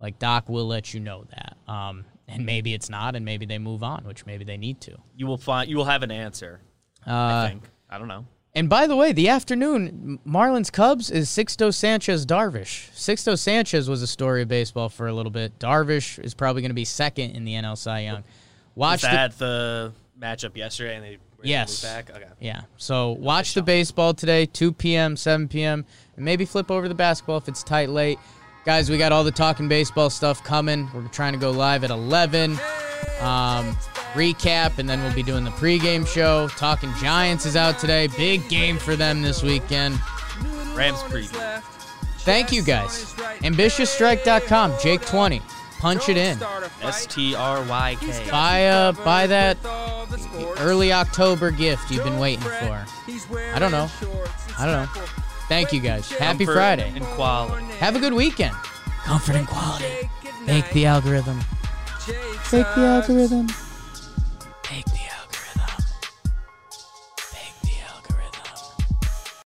Like 0.00 0.18
Doc 0.18 0.48
will 0.48 0.66
let 0.66 0.94
you 0.94 1.00
know 1.00 1.26
that. 1.30 1.56
Um, 1.72 2.04
and 2.28 2.46
maybe 2.46 2.72
it's 2.72 2.88
not, 2.88 3.14
and 3.16 3.24
maybe 3.26 3.44
they 3.44 3.58
move 3.58 3.82
on, 3.82 4.04
which 4.04 4.24
maybe 4.24 4.44
they 4.44 4.56
need 4.56 4.80
to. 4.82 4.96
you 5.16 5.26
will 5.26 5.36
find 5.38 5.68
you 5.68 5.76
will 5.76 5.84
have 5.84 6.02
an 6.02 6.10
answer. 6.10 6.60
I 7.06 7.10
Uh, 7.10 7.48
think. 7.48 7.62
I 7.90 7.98
don't 7.98 8.08
know. 8.08 8.24
And 8.54 8.68
by 8.68 8.86
the 8.86 8.96
way, 8.96 9.12
the 9.12 9.28
afternoon 9.28 10.18
Marlins 10.26 10.72
Cubs 10.72 11.10
is 11.10 11.28
Sixto 11.28 11.72
Sanchez 11.72 12.26
Darvish. 12.26 12.90
Sixto 12.92 13.38
Sanchez 13.38 13.88
was 13.88 14.02
a 14.02 14.06
story 14.06 14.42
of 14.42 14.48
baseball 14.48 14.88
for 14.88 15.06
a 15.06 15.12
little 15.12 15.32
bit. 15.32 15.58
Darvish 15.58 16.18
is 16.18 16.34
probably 16.34 16.62
going 16.62 16.70
to 16.70 16.74
be 16.74 16.84
second 16.84 17.32
in 17.32 17.44
the 17.44 17.54
NL 17.54 17.76
Cy 17.76 18.00
Young. 18.00 18.24
Watch 18.74 19.02
Was 19.02 19.02
the 19.02 19.08
that 19.08 19.38
the 19.38 19.92
matchup 20.20 20.56
yesterday, 20.56 20.96
and 20.96 21.04
they 21.04 21.18
Yes. 21.42 21.82
Back? 21.82 22.10
Okay. 22.10 22.26
Yeah. 22.40 22.62
So 22.76 23.12
watch 23.12 23.54
the 23.54 23.62
baseball 23.62 24.14
today, 24.14 24.46
2 24.46 24.72
p.m., 24.72 25.16
7 25.16 25.48
p.m., 25.48 25.84
and 26.16 26.24
maybe 26.24 26.44
flip 26.44 26.70
over 26.70 26.88
the 26.88 26.94
basketball 26.94 27.38
if 27.38 27.48
it's 27.48 27.62
tight 27.62 27.88
late. 27.88 28.18
Guys, 28.64 28.90
we 28.90 28.98
got 28.98 29.10
all 29.10 29.24
the 29.24 29.30
talking 29.30 29.68
baseball 29.68 30.10
stuff 30.10 30.44
coming. 30.44 30.88
We're 30.94 31.08
trying 31.08 31.32
to 31.32 31.38
go 31.38 31.50
live 31.50 31.82
at 31.82 31.90
11. 31.90 32.58
Um, 33.20 33.76
recap, 34.12 34.78
and 34.78 34.88
then 34.88 35.02
we'll 35.02 35.14
be 35.14 35.22
doing 35.22 35.44
the 35.44 35.50
pregame 35.50 36.06
show. 36.06 36.48
Talking 36.48 36.92
Giants 37.00 37.46
is 37.46 37.56
out 37.56 37.78
today. 37.78 38.08
Big 38.08 38.48
game 38.48 38.78
for 38.78 38.96
them 38.96 39.22
this 39.22 39.42
weekend. 39.42 40.00
Rams 40.74 40.98
preview. 41.04 41.62
Thank 42.20 42.52
you 42.52 42.62
guys. 42.62 43.14
AmbitiousStryk.com, 43.42 44.72
Jake20. 44.72 45.42
Punch 45.80 46.10
it 46.10 46.18
in. 46.18 46.38
S 46.82 47.06
T 47.06 47.34
R 47.34 47.62
Y 47.64 47.96
K. 47.98 48.30
Buy 48.30 48.66
uh 48.66 48.92
buy 48.92 49.26
that 49.26 49.56
early 50.58 50.92
October 50.92 51.50
gift 51.50 51.90
you've 51.90 52.04
been 52.04 52.18
waiting 52.18 52.44
for. 52.44 52.86
I 53.54 53.58
don't 53.58 53.72
know. 53.72 53.88
I 54.58 54.66
don't 54.66 54.74
know. 54.74 55.02
Thank 55.48 55.72
you 55.72 55.80
guys. 55.80 56.10
Happy 56.10 56.44
Comfort 56.44 56.52
Friday. 56.52 56.92
And 56.94 57.04
quality. 57.06 57.64
Have 57.78 57.96
a 57.96 57.98
good 57.98 58.12
weekend. 58.12 58.54
Comfort 59.04 59.36
and 59.36 59.48
quality. 59.48 60.10
Make 60.46 60.68
the 60.70 60.84
algorithm. 60.84 61.38
Make 62.52 62.66
the 62.74 62.82
algorithm. 62.82 63.48